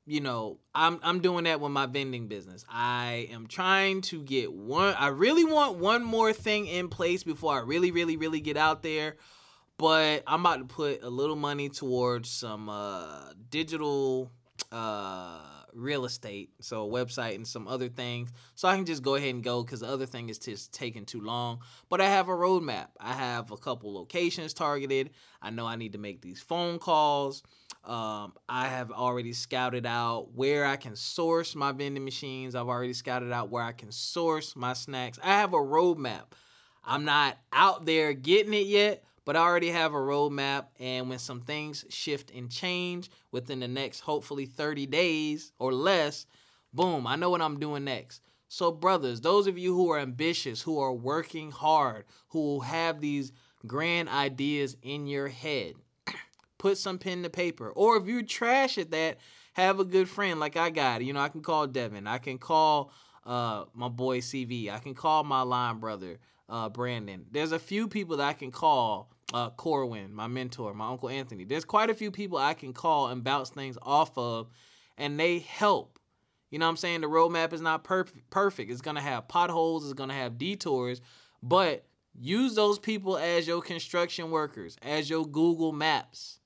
you 0.07 0.21
know 0.21 0.59
i'm 0.75 1.01
i'm 1.03 1.21
doing 1.21 1.45
that 1.45 1.61
with 1.61 1.73
my 1.73 1.87
vending 1.87 2.29
business 2.29 2.65
i 2.71 3.29
am 3.31 3.47
trying 3.47 4.01
to 4.01 4.23
get 4.23 4.53
one 4.53 4.95
i 4.99 5.09
really 5.09 5.45
want 5.45 5.79
one 5.79 6.05
more 6.05 6.33
thing 6.33 6.67
in 6.67 6.89
place 6.89 7.23
before 7.25 7.55
i 7.55 7.61
really 7.61 7.91
really 7.91 8.17
really 8.17 8.41
get 8.41 8.57
out 8.57 8.83
there 8.83 9.17
but 9.79 10.23
i'm 10.27 10.41
about 10.41 10.59
to 10.59 10.65
put 10.65 11.03
a 11.03 11.11
little 11.11 11.37
money 11.37 11.69
towards 11.69 12.31
some 12.31 12.69
uh 12.69 13.33
digital 13.51 14.31
uh 14.71 15.41
real 15.77 16.05
estate, 16.07 16.51
so 16.61 16.87
a 16.87 16.89
website 16.89 17.35
and 17.35 17.47
some 17.47 17.69
other 17.69 17.89
things. 17.89 18.33
So 18.55 18.67
I 18.67 18.77
can 18.77 18.87
just 18.87 19.03
go 19.03 19.15
ahead 19.15 19.35
and 19.35 19.45
go 19.45 19.63
because 19.63 19.81
the 19.81 19.89
other 19.89 20.07
thing 20.07 20.29
is 20.29 20.39
just 20.39 20.73
taking 20.73 21.05
too 21.05 21.21
long. 21.21 21.61
But 21.89 22.01
I 22.01 22.09
have 22.09 22.29
a 22.29 22.33
roadmap. 22.33 22.89
I 22.99 23.13
have 23.13 23.51
a 23.51 23.57
couple 23.57 23.95
locations 23.95 24.55
targeted. 24.55 25.11
I 25.41 25.51
know 25.51 25.67
I 25.67 25.77
need 25.77 25.93
to 25.93 25.99
make 25.99 26.23
these 26.23 26.41
phone 26.41 26.79
calls. 26.79 27.43
Um, 27.87 28.33
I 28.49 28.67
have 28.67 28.91
already 28.91 29.33
scouted 29.33 29.87
out 29.87 30.35
where 30.35 30.67
I 30.67 30.77
can 30.77 30.97
source 30.97 31.55
my 31.55 31.71
vending 31.71 32.05
machines. 32.05 32.57
I've 32.57 32.69
already 32.69 32.93
scouted 32.93 33.31
out 33.31 33.49
where 33.49 33.63
I 33.63 33.71
can 33.71 33.93
source 33.93 34.57
my 34.57 34.73
snacks. 34.73 35.21
I 35.23 35.35
have 35.35 35.55
a 35.55 35.59
roadmap. 35.59 36.25
I'm 36.85 37.05
not 37.05 37.39
out 37.53 37.87
there 37.87 38.13
getting 38.13 38.55
it 38.55 38.67
yet, 38.67 39.05
but 39.25 39.37
I 39.37 39.41
already 39.41 39.71
have 39.71 39.95
a 39.95 39.99
roadmap. 39.99 40.67
And 40.81 41.09
when 41.09 41.21
some 41.21 41.41
things 41.41 41.85
shift 41.89 42.33
and 42.33 42.51
change 42.51 43.09
within 43.31 43.61
the 43.61 43.69
next, 43.69 44.01
hopefully, 44.01 44.47
30 44.47 44.87
days 44.87 45.53
or 45.61 45.73
less, 45.73 46.27
boom, 46.73 47.07
I 47.07 47.15
know 47.15 47.31
what 47.31 47.43
I'm 47.43 47.61
doing 47.61 47.85
next. 47.85 48.21
So, 48.49 48.73
brothers, 48.73 49.21
those 49.21 49.47
of 49.47 49.59
you 49.59 49.75
who 49.75 49.91
are 49.91 49.99
ambitious, 49.99 50.63
who 50.63 50.81
are 50.81 50.93
working 50.93 51.53
hard, 51.53 52.05
who 52.29 52.61
have 52.61 53.01
these 53.01 53.31
grand 53.65 54.09
ideas 54.09 54.77
in 54.83 55.07
your 55.07 55.29
head, 55.29 55.75
put 56.67 56.77
some 56.77 56.99
pen 56.99 57.23
to 57.23 57.31
paper. 57.31 57.71
Or 57.71 57.97
if 57.97 58.09
you 58.09 58.25
trash 58.25 58.77
at 58.77 58.91
that, 58.91 59.19
have 59.53 59.79
a 59.79 59.85
good 59.85 60.09
friend 60.09 60.41
like 60.41 60.57
I 60.57 60.71
got. 60.71 61.05
You 61.05 61.13
know, 61.13 61.21
I 61.21 61.29
can 61.29 61.41
call 61.41 61.69
Devin. 61.69 62.09
I 62.09 62.19
can 62.19 62.39
call 62.39 62.91
uh, 63.25 63.67
my 63.73 63.89
boy 63.89 64.19
CV. 64.19 64.69
I 64.69 64.81
can 64.81 64.93
call 64.93 65.23
my 65.23 65.43
line 65.43 65.79
brother, 65.79 66.19
uh, 66.49 66.69
Brandon. 66.69 67.25
There's 67.31 67.53
a 67.53 67.61
few 67.61 67.87
people 67.87 68.17
that 68.17 68.27
I 68.27 68.33
can 68.33 68.51
call 68.51 69.13
uh, 69.33 69.51
Corwin, 69.51 70.13
my 70.13 70.27
mentor, 70.27 70.75
my 70.75 70.89
uncle 70.89 71.09
Anthony. 71.09 71.45
There's 71.45 71.65
quite 71.65 71.89
a 71.89 71.95
few 71.95 72.11
people 72.11 72.37
I 72.37 72.55
can 72.55 72.73
call 72.73 73.11
and 73.11 73.23
bounce 73.23 73.51
things 73.51 73.79
off 73.81 74.19
of, 74.19 74.49
and 74.99 75.21
they 75.21 75.39
help. 75.39 76.01
You 76.51 76.59
know 76.59 76.67
what 76.67 76.71
I'm 76.71 76.77
saying? 76.79 77.03
The 77.03 77.07
roadmap 77.07 77.53
is 77.53 77.61
not 77.61 77.85
perfect. 77.85 78.29
Perfect. 78.31 78.73
It's 78.73 78.81
gonna 78.81 79.01
have 79.01 79.29
potholes. 79.29 79.85
It's 79.85 79.95
gonna 79.95 80.15
have 80.15 80.37
detours, 80.37 81.01
but 81.45 81.87
use 82.13 82.57
those 82.57 82.81
people 82.81 83.17
as 83.19 83.47
your 83.47 83.63
construction 83.63 84.33
workers, 84.33 84.77
as 84.83 85.09
your 85.09 85.25
Google 85.25 85.71
Maps. 85.71 86.41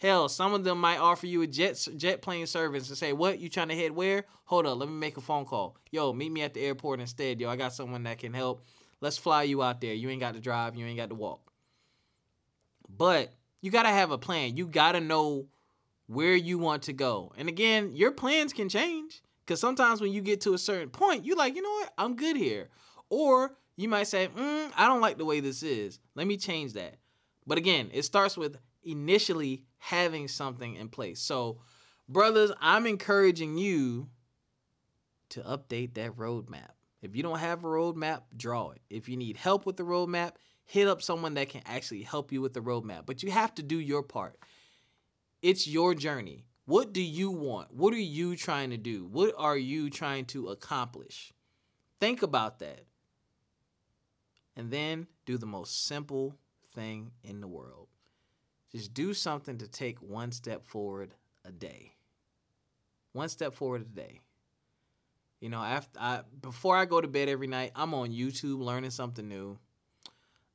Hell, 0.00 0.28
some 0.28 0.54
of 0.54 0.62
them 0.62 0.80
might 0.80 0.98
offer 0.98 1.26
you 1.26 1.42
a 1.42 1.46
jet 1.46 1.86
jet 1.96 2.22
plane 2.22 2.46
service 2.46 2.88
and 2.88 2.96
say, 2.96 3.12
"What 3.12 3.40
you 3.40 3.48
trying 3.48 3.68
to 3.68 3.76
head 3.76 3.92
where? 3.92 4.26
Hold 4.44 4.66
up, 4.66 4.78
let 4.78 4.88
me 4.88 4.94
make 4.94 5.16
a 5.16 5.20
phone 5.20 5.44
call. 5.44 5.76
Yo, 5.90 6.12
meet 6.12 6.30
me 6.30 6.42
at 6.42 6.54
the 6.54 6.60
airport 6.60 7.00
instead. 7.00 7.40
Yo, 7.40 7.50
I 7.50 7.56
got 7.56 7.74
someone 7.74 8.04
that 8.04 8.18
can 8.18 8.32
help. 8.32 8.64
Let's 9.00 9.18
fly 9.18 9.42
you 9.42 9.62
out 9.62 9.80
there. 9.80 9.94
You 9.94 10.08
ain't 10.10 10.20
got 10.20 10.34
to 10.34 10.40
drive. 10.40 10.76
You 10.76 10.86
ain't 10.86 10.96
got 10.96 11.08
to 11.08 11.14
walk." 11.14 11.52
But 12.88 13.32
you 13.60 13.70
got 13.70 13.82
to 13.82 13.90
have 13.90 14.10
a 14.10 14.18
plan. 14.18 14.56
You 14.56 14.66
got 14.66 14.92
to 14.92 15.00
know 15.00 15.46
where 16.06 16.34
you 16.34 16.58
want 16.58 16.84
to 16.84 16.92
go. 16.92 17.32
And 17.36 17.48
again, 17.48 17.94
your 17.94 18.10
plans 18.10 18.52
can 18.52 18.68
change 18.68 19.22
because 19.44 19.60
sometimes 19.60 20.00
when 20.00 20.12
you 20.12 20.20
get 20.20 20.40
to 20.42 20.54
a 20.54 20.58
certain 20.58 20.90
point, 20.90 21.24
you're 21.24 21.36
like, 21.36 21.54
you 21.54 21.62
know 21.62 21.70
what? 21.70 21.92
I'm 21.98 22.16
good 22.16 22.36
here. 22.36 22.68
Or 23.10 23.56
you 23.76 23.88
might 23.88 24.06
say, 24.06 24.28
mm, 24.28 24.72
I 24.76 24.86
don't 24.86 25.00
like 25.00 25.18
the 25.18 25.24
way 25.24 25.40
this 25.40 25.62
is. 25.62 26.00
Let 26.14 26.26
me 26.26 26.36
change 26.36 26.72
that. 26.74 26.96
But 27.46 27.58
again, 27.58 27.90
it 27.92 28.04
starts 28.04 28.36
with 28.36 28.56
initially 28.82 29.64
having 29.78 30.28
something 30.28 30.74
in 30.76 30.88
place. 30.88 31.20
So, 31.20 31.60
brothers, 32.08 32.52
I'm 32.60 32.86
encouraging 32.86 33.58
you 33.58 34.08
to 35.30 35.40
update 35.42 35.94
that 35.94 36.16
roadmap. 36.16 36.70
If 37.00 37.14
you 37.14 37.22
don't 37.22 37.38
have 37.38 37.64
a 37.64 37.68
roadmap, 37.68 38.22
draw 38.36 38.70
it. 38.70 38.80
If 38.90 39.08
you 39.08 39.16
need 39.16 39.36
help 39.36 39.66
with 39.66 39.76
the 39.76 39.84
roadmap, 39.84 40.32
hit 40.64 40.88
up 40.88 41.00
someone 41.00 41.34
that 41.34 41.48
can 41.48 41.62
actually 41.64 42.02
help 42.02 42.32
you 42.32 42.40
with 42.40 42.54
the 42.54 42.60
roadmap. 42.60 43.06
But 43.06 43.22
you 43.22 43.30
have 43.30 43.54
to 43.56 43.62
do 43.62 43.78
your 43.78 44.02
part. 44.02 44.38
It's 45.42 45.68
your 45.68 45.94
journey. 45.94 46.44
What 46.64 46.92
do 46.92 47.00
you 47.00 47.30
want? 47.30 47.72
What 47.72 47.94
are 47.94 47.98
you 47.98 48.36
trying 48.36 48.70
to 48.70 48.76
do? 48.76 49.06
What 49.06 49.34
are 49.38 49.56
you 49.56 49.88
trying 49.88 50.26
to 50.26 50.48
accomplish? 50.48 51.32
Think 52.00 52.22
about 52.22 52.58
that. 52.58 52.82
And 54.56 54.70
then 54.70 55.06
do 55.24 55.38
the 55.38 55.46
most 55.46 55.86
simple 55.86 56.36
thing 56.74 57.12
in 57.22 57.40
the 57.40 57.48
world. 57.48 57.88
Just 58.72 58.92
do 58.92 59.14
something 59.14 59.58
to 59.58 59.68
take 59.68 60.00
one 60.02 60.32
step 60.32 60.64
forward 60.64 61.14
a 61.44 61.52
day. 61.52 61.94
One 63.12 63.28
step 63.28 63.54
forward 63.54 63.82
a 63.82 63.84
day. 63.84 64.20
You 65.40 65.48
know, 65.48 65.62
after 65.62 65.98
I 66.00 66.22
before 66.42 66.76
I 66.76 66.84
go 66.84 67.00
to 67.00 67.08
bed 67.08 67.28
every 67.28 67.46
night, 67.46 67.72
I'm 67.74 67.94
on 67.94 68.10
YouTube 68.10 68.60
learning 68.60 68.90
something 68.90 69.26
new. 69.26 69.58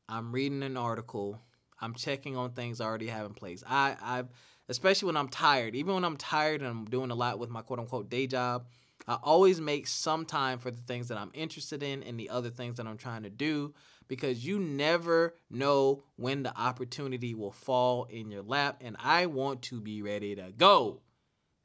I'm 0.08 0.32
reading 0.32 0.62
an 0.64 0.78
article. 0.78 1.40
I'm 1.80 1.94
checking 1.94 2.38
on 2.38 2.52
things 2.52 2.80
I 2.80 2.86
already 2.86 3.08
have 3.08 3.26
in 3.26 3.34
place. 3.34 3.64
I 3.68 3.96
I 4.02 4.24
especially 4.70 5.08
when 5.08 5.18
I'm 5.18 5.30
tired, 5.30 5.76
even 5.76 5.96
when 5.96 6.06
I'm 6.06 6.18
tired 6.18 6.62
and 6.62 6.70
I'm 6.70 6.86
doing 6.86 7.12
a 7.12 7.16
lot 7.16 7.40
with 7.40 7.50
my 7.50 7.62
quote 7.62 7.80
unquote 7.80 8.10
day 8.10 8.28
job, 8.28 8.68
I 9.08 9.16
always 9.16 9.60
make 9.60 9.88
some 9.88 10.26
time 10.26 10.60
for 10.60 10.72
the 10.72 10.82
things 10.82 11.08
that 11.08 11.18
I'm 11.18 11.32
interested 11.34 11.82
in 11.82 12.04
and 12.04 12.20
the 12.20 12.30
other 12.30 12.50
things 12.50 12.78
that 12.78 12.88
I'm 12.88 12.98
trying 12.98 13.24
to 13.24 13.30
do 13.30 13.74
because 14.14 14.46
you 14.46 14.60
never 14.60 15.34
know 15.50 16.04
when 16.18 16.44
the 16.44 16.56
opportunity 16.56 17.34
will 17.34 17.52
fall 17.52 18.04
in 18.12 18.30
your 18.30 18.44
lap. 18.44 18.78
And 18.80 18.96
I 19.04 19.26
want 19.26 19.64
to 19.64 19.82
be 19.82 20.04
ready 20.04 20.36
to 20.36 20.52
go. 20.56 21.02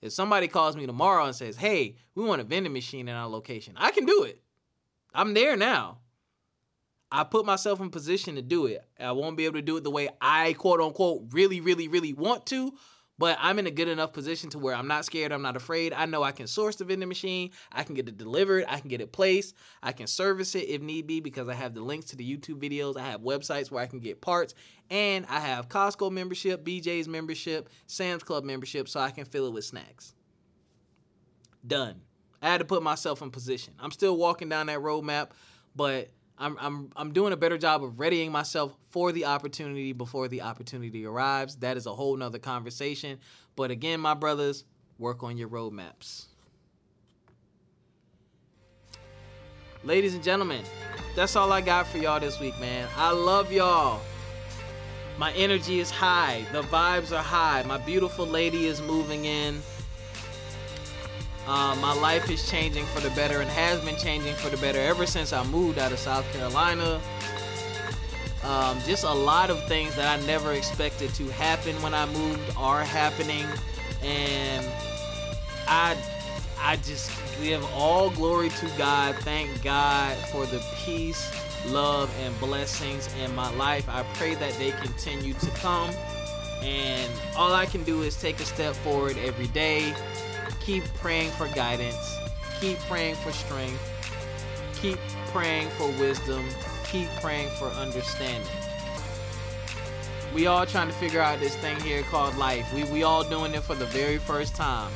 If 0.01 0.13
somebody 0.13 0.49
calls 0.49 0.75
me 0.75 0.87
tomorrow 0.87 1.27
and 1.27 1.35
says, 1.35 1.59
hey, 1.59 1.97
we 2.15 2.25
want 2.25 2.41
a 2.41 2.45
vending 2.45 2.73
machine 2.73 3.07
in 3.07 3.15
our 3.15 3.29
location, 3.29 3.75
I 3.77 3.91
can 3.91 4.07
do 4.07 4.23
it. 4.23 4.41
I'm 5.13 5.35
there 5.35 5.59
now. 5.59 5.99
I 7.13 7.25
put 7.25 7.45
myself 7.45 7.81
in 7.81 7.91
position 7.91 8.37
to 8.37 8.43
do 8.43 8.65
it. 8.65 8.83
I 8.99 9.13
won't 9.13 9.37
be 9.37 9.45
able 9.45 9.57
to 9.59 9.63
do 9.63 9.77
it 9.77 9.85
the 9.85 9.91
way 9.91 10.09
I 10.19 10.55
quote 10.55 10.81
unquote 10.81 11.25
really, 11.33 11.61
really, 11.61 11.87
really 11.87 12.15
want 12.15 12.47
to, 12.47 12.73
but 13.19 13.37
I'm 13.41 13.59
in 13.59 13.67
a 13.67 13.71
good 13.71 13.89
enough 13.89 14.13
position 14.13 14.49
to 14.51 14.59
where 14.59 14.75
I'm 14.75 14.87
not 14.87 15.05
scared. 15.05 15.33
I'm 15.33 15.43
not 15.43 15.57
afraid. 15.57 15.93
I 15.93 16.07
know 16.07 16.23
I 16.23 16.33
can 16.33 16.47
source 16.47 16.77
the 16.77 16.85
vending 16.85 17.09
machine. 17.09 17.51
I 17.73 17.83
can 17.83 17.95
get 17.95 18.09
it 18.09 18.17
delivered. 18.17 18.65
I 18.69 18.79
can 18.79 18.89
get 18.89 19.01
it 19.01 19.13
placed. 19.13 19.55
I 19.83 19.93
can 19.93 20.07
service 20.07 20.55
it 20.55 20.69
if 20.69 20.81
need 20.81 21.07
be 21.07 21.21
because 21.21 21.49
I 21.49 21.55
have 21.55 21.75
the 21.75 21.83
links 21.83 22.07
to 22.07 22.17
the 22.17 22.37
YouTube 22.37 22.61
videos. 22.61 22.97
I 22.97 23.11
have 23.11 23.21
websites 23.21 23.71
where 23.71 23.83
I 23.83 23.87
can 23.87 23.99
get 23.99 24.21
parts. 24.21 24.55
And 24.91 25.27
I 25.29 25.41
have 25.41 25.69
Costco 25.69 26.13
membership, 26.13 26.65
BJ's 26.65 27.09
membership, 27.09 27.69
Sam's 27.87 28.23
Club 28.23 28.45
membership, 28.45 28.89
so 28.89 29.01
I 29.01 29.11
can 29.11 29.25
fill 29.25 29.47
it 29.47 29.53
with 29.53 29.65
snacks. 29.65 30.15
Done. 31.67 32.01
I 32.41 32.49
had 32.49 32.59
to 32.59 32.65
put 32.65 32.83
myself 32.83 33.21
in 33.21 33.31
position. 33.31 33.75
I'm 33.81 33.91
still 33.91 34.17
walking 34.17 34.49
down 34.49 34.67
that 34.67 34.79
roadmap, 34.79 35.31
but 35.75 36.11
I'm 36.39 36.57
I'm 36.61 36.93
I'm 36.97 37.13
doing 37.13 37.33
a 37.33 37.37
better 37.37 37.59
job 37.59 37.83
of 37.83 37.99
readying 37.99 38.31
myself 38.31 38.77
for 38.91 39.13
the 39.13 39.25
opportunity 39.25 39.93
before 39.93 40.29
the 40.29 40.43
opportunity 40.43 41.05
arrives. 41.05 41.57
That 41.57 41.77
is 41.77 41.87
a 41.87 41.95
whole 41.95 42.17
nother 42.17 42.39
conversation. 42.39 43.19
But 43.57 43.71
again, 43.71 44.01
my 44.01 44.15
brothers, 44.15 44.65
work 44.99 45.23
on 45.23 45.37
your 45.37 45.49
roadmaps. 45.49 46.27
Ladies 49.85 50.15
and 50.15 50.23
gentlemen, 50.23 50.65
that's 51.17 51.37
all 51.37 51.53
I 51.53 51.61
got 51.61 51.87
for 51.87 51.99
y'all 51.99 52.21
this 52.21 52.39
week, 52.41 52.59
man. 52.61 52.89
I 52.97 53.13
love 53.13 53.53
y'all. 53.53 54.01
My 55.19 55.33
energy 55.33 55.81
is 55.81 55.91
high. 55.91 56.45
The 56.53 56.63
vibes 56.63 57.17
are 57.17 57.23
high. 57.23 57.63
My 57.65 57.79
beautiful 57.79 58.27
lady 58.27 58.67
is 58.67 58.81
moving 58.81 59.25
in. 59.25 59.61
Um, 61.49 61.81
my 61.81 61.95
life 61.95 62.31
is 62.31 62.47
changing 62.51 62.85
for 62.85 63.01
the 63.01 63.09
better 63.11 63.41
and 63.41 63.49
has 63.49 63.83
been 63.83 63.97
changing 63.97 64.35
for 64.35 64.51
the 64.51 64.59
better 64.59 64.79
ever 64.81 65.07
since 65.07 65.33
I 65.33 65.43
moved 65.45 65.79
out 65.79 65.93
of 65.93 65.99
South 65.99 66.31
Carolina. 66.31 67.01
Um, 68.45 68.79
just 68.85 69.05
a 69.05 69.13
lot 69.13 69.49
of 69.49 69.67
things 69.67 69.97
that 69.97 70.21
I 70.21 70.23
never 70.27 70.53
expected 70.53 71.15
to 71.15 71.27
happen 71.29 71.75
when 71.81 71.95
I 71.95 72.05
moved 72.05 72.43
are 72.55 72.85
happening, 72.85 73.47
and 74.03 74.67
I 75.67 75.97
I 76.61 76.77
just 76.77 77.11
give 77.41 77.65
all 77.73 78.11
glory 78.11 78.51
to 78.51 78.71
God. 78.77 79.15
Thank 79.17 79.63
God 79.63 80.19
for 80.31 80.45
the 80.45 80.63
peace, 80.85 81.33
love, 81.67 82.15
and 82.21 82.39
blessings 82.41 83.09
in 83.23 83.35
my 83.35 83.51
life. 83.57 83.89
I 83.89 84.03
pray 84.15 84.35
that 84.35 84.53
they 84.59 84.73
continue 84.73 85.33
to 85.33 85.51
come. 85.53 85.91
And 86.61 87.11
all 87.37 87.55
I 87.55 87.67
can 87.67 87.85
do 87.85 88.03
is 88.03 88.21
take 88.21 88.41
a 88.41 88.45
step 88.45 88.75
forward 88.75 89.17
every 89.17 89.47
day 89.49 89.95
keep 90.69 90.85
praying 90.97 91.31
for 91.31 91.49
guidance, 91.55 92.19
keep 92.61 92.79
praying 92.81 93.15
for 93.15 93.33
strength, 93.33 93.81
keep 94.75 94.99
praying 95.29 95.67
for 95.71 95.87
wisdom, 95.93 96.45
keep 96.85 97.09
praying 97.23 97.49
for 97.53 97.69
understanding. 97.69 98.47
We 100.35 100.47
all 100.47 100.67
trying 100.67 100.89
to 100.89 100.93
figure 100.93 101.23
out 101.23 101.41
this 101.41 101.57
thing 101.57 101.81
here 101.81 102.03
called 102.03 102.37
life. 102.37 102.71
We 102.75 102.85
we 102.85 103.03
all 103.03 103.25
doing 103.25 103.55
it 103.55 103.63
for 103.63 103.75
the 103.75 103.87
very 103.87 104.19
first 104.19 104.55
time. 104.55 104.93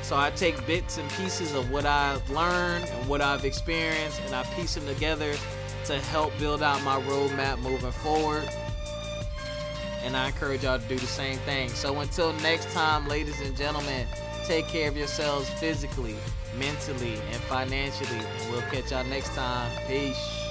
So 0.00 0.16
I 0.16 0.30
take 0.30 0.66
bits 0.66 0.96
and 0.96 1.06
pieces 1.10 1.54
of 1.54 1.70
what 1.70 1.84
I've 1.84 2.26
learned 2.30 2.86
and 2.86 3.06
what 3.06 3.20
I've 3.20 3.44
experienced 3.44 4.22
and 4.24 4.34
I 4.34 4.42
piece 4.54 4.74
them 4.74 4.86
together 4.86 5.34
to 5.84 6.00
help 6.00 6.32
build 6.38 6.62
out 6.62 6.82
my 6.82 6.98
roadmap 7.02 7.58
moving 7.58 7.92
forward. 7.92 8.48
And 10.02 10.16
I 10.16 10.28
encourage 10.28 10.62
y'all 10.62 10.78
to 10.78 10.88
do 10.88 10.96
the 10.96 11.06
same 11.06 11.36
thing. 11.40 11.68
So 11.68 12.00
until 12.00 12.32
next 12.40 12.72
time, 12.72 13.06
ladies 13.06 13.42
and 13.42 13.54
gentlemen, 13.54 14.06
take 14.44 14.68
care 14.68 14.88
of 14.88 14.96
yourselves 14.96 15.48
physically, 15.60 16.16
mentally, 16.58 17.14
and 17.32 17.40
financially. 17.42 18.18
And 18.18 18.52
we'll 18.52 18.62
catch 18.62 18.90
y'all 18.90 19.04
next 19.04 19.34
time. 19.34 19.70
Peace. 19.86 20.43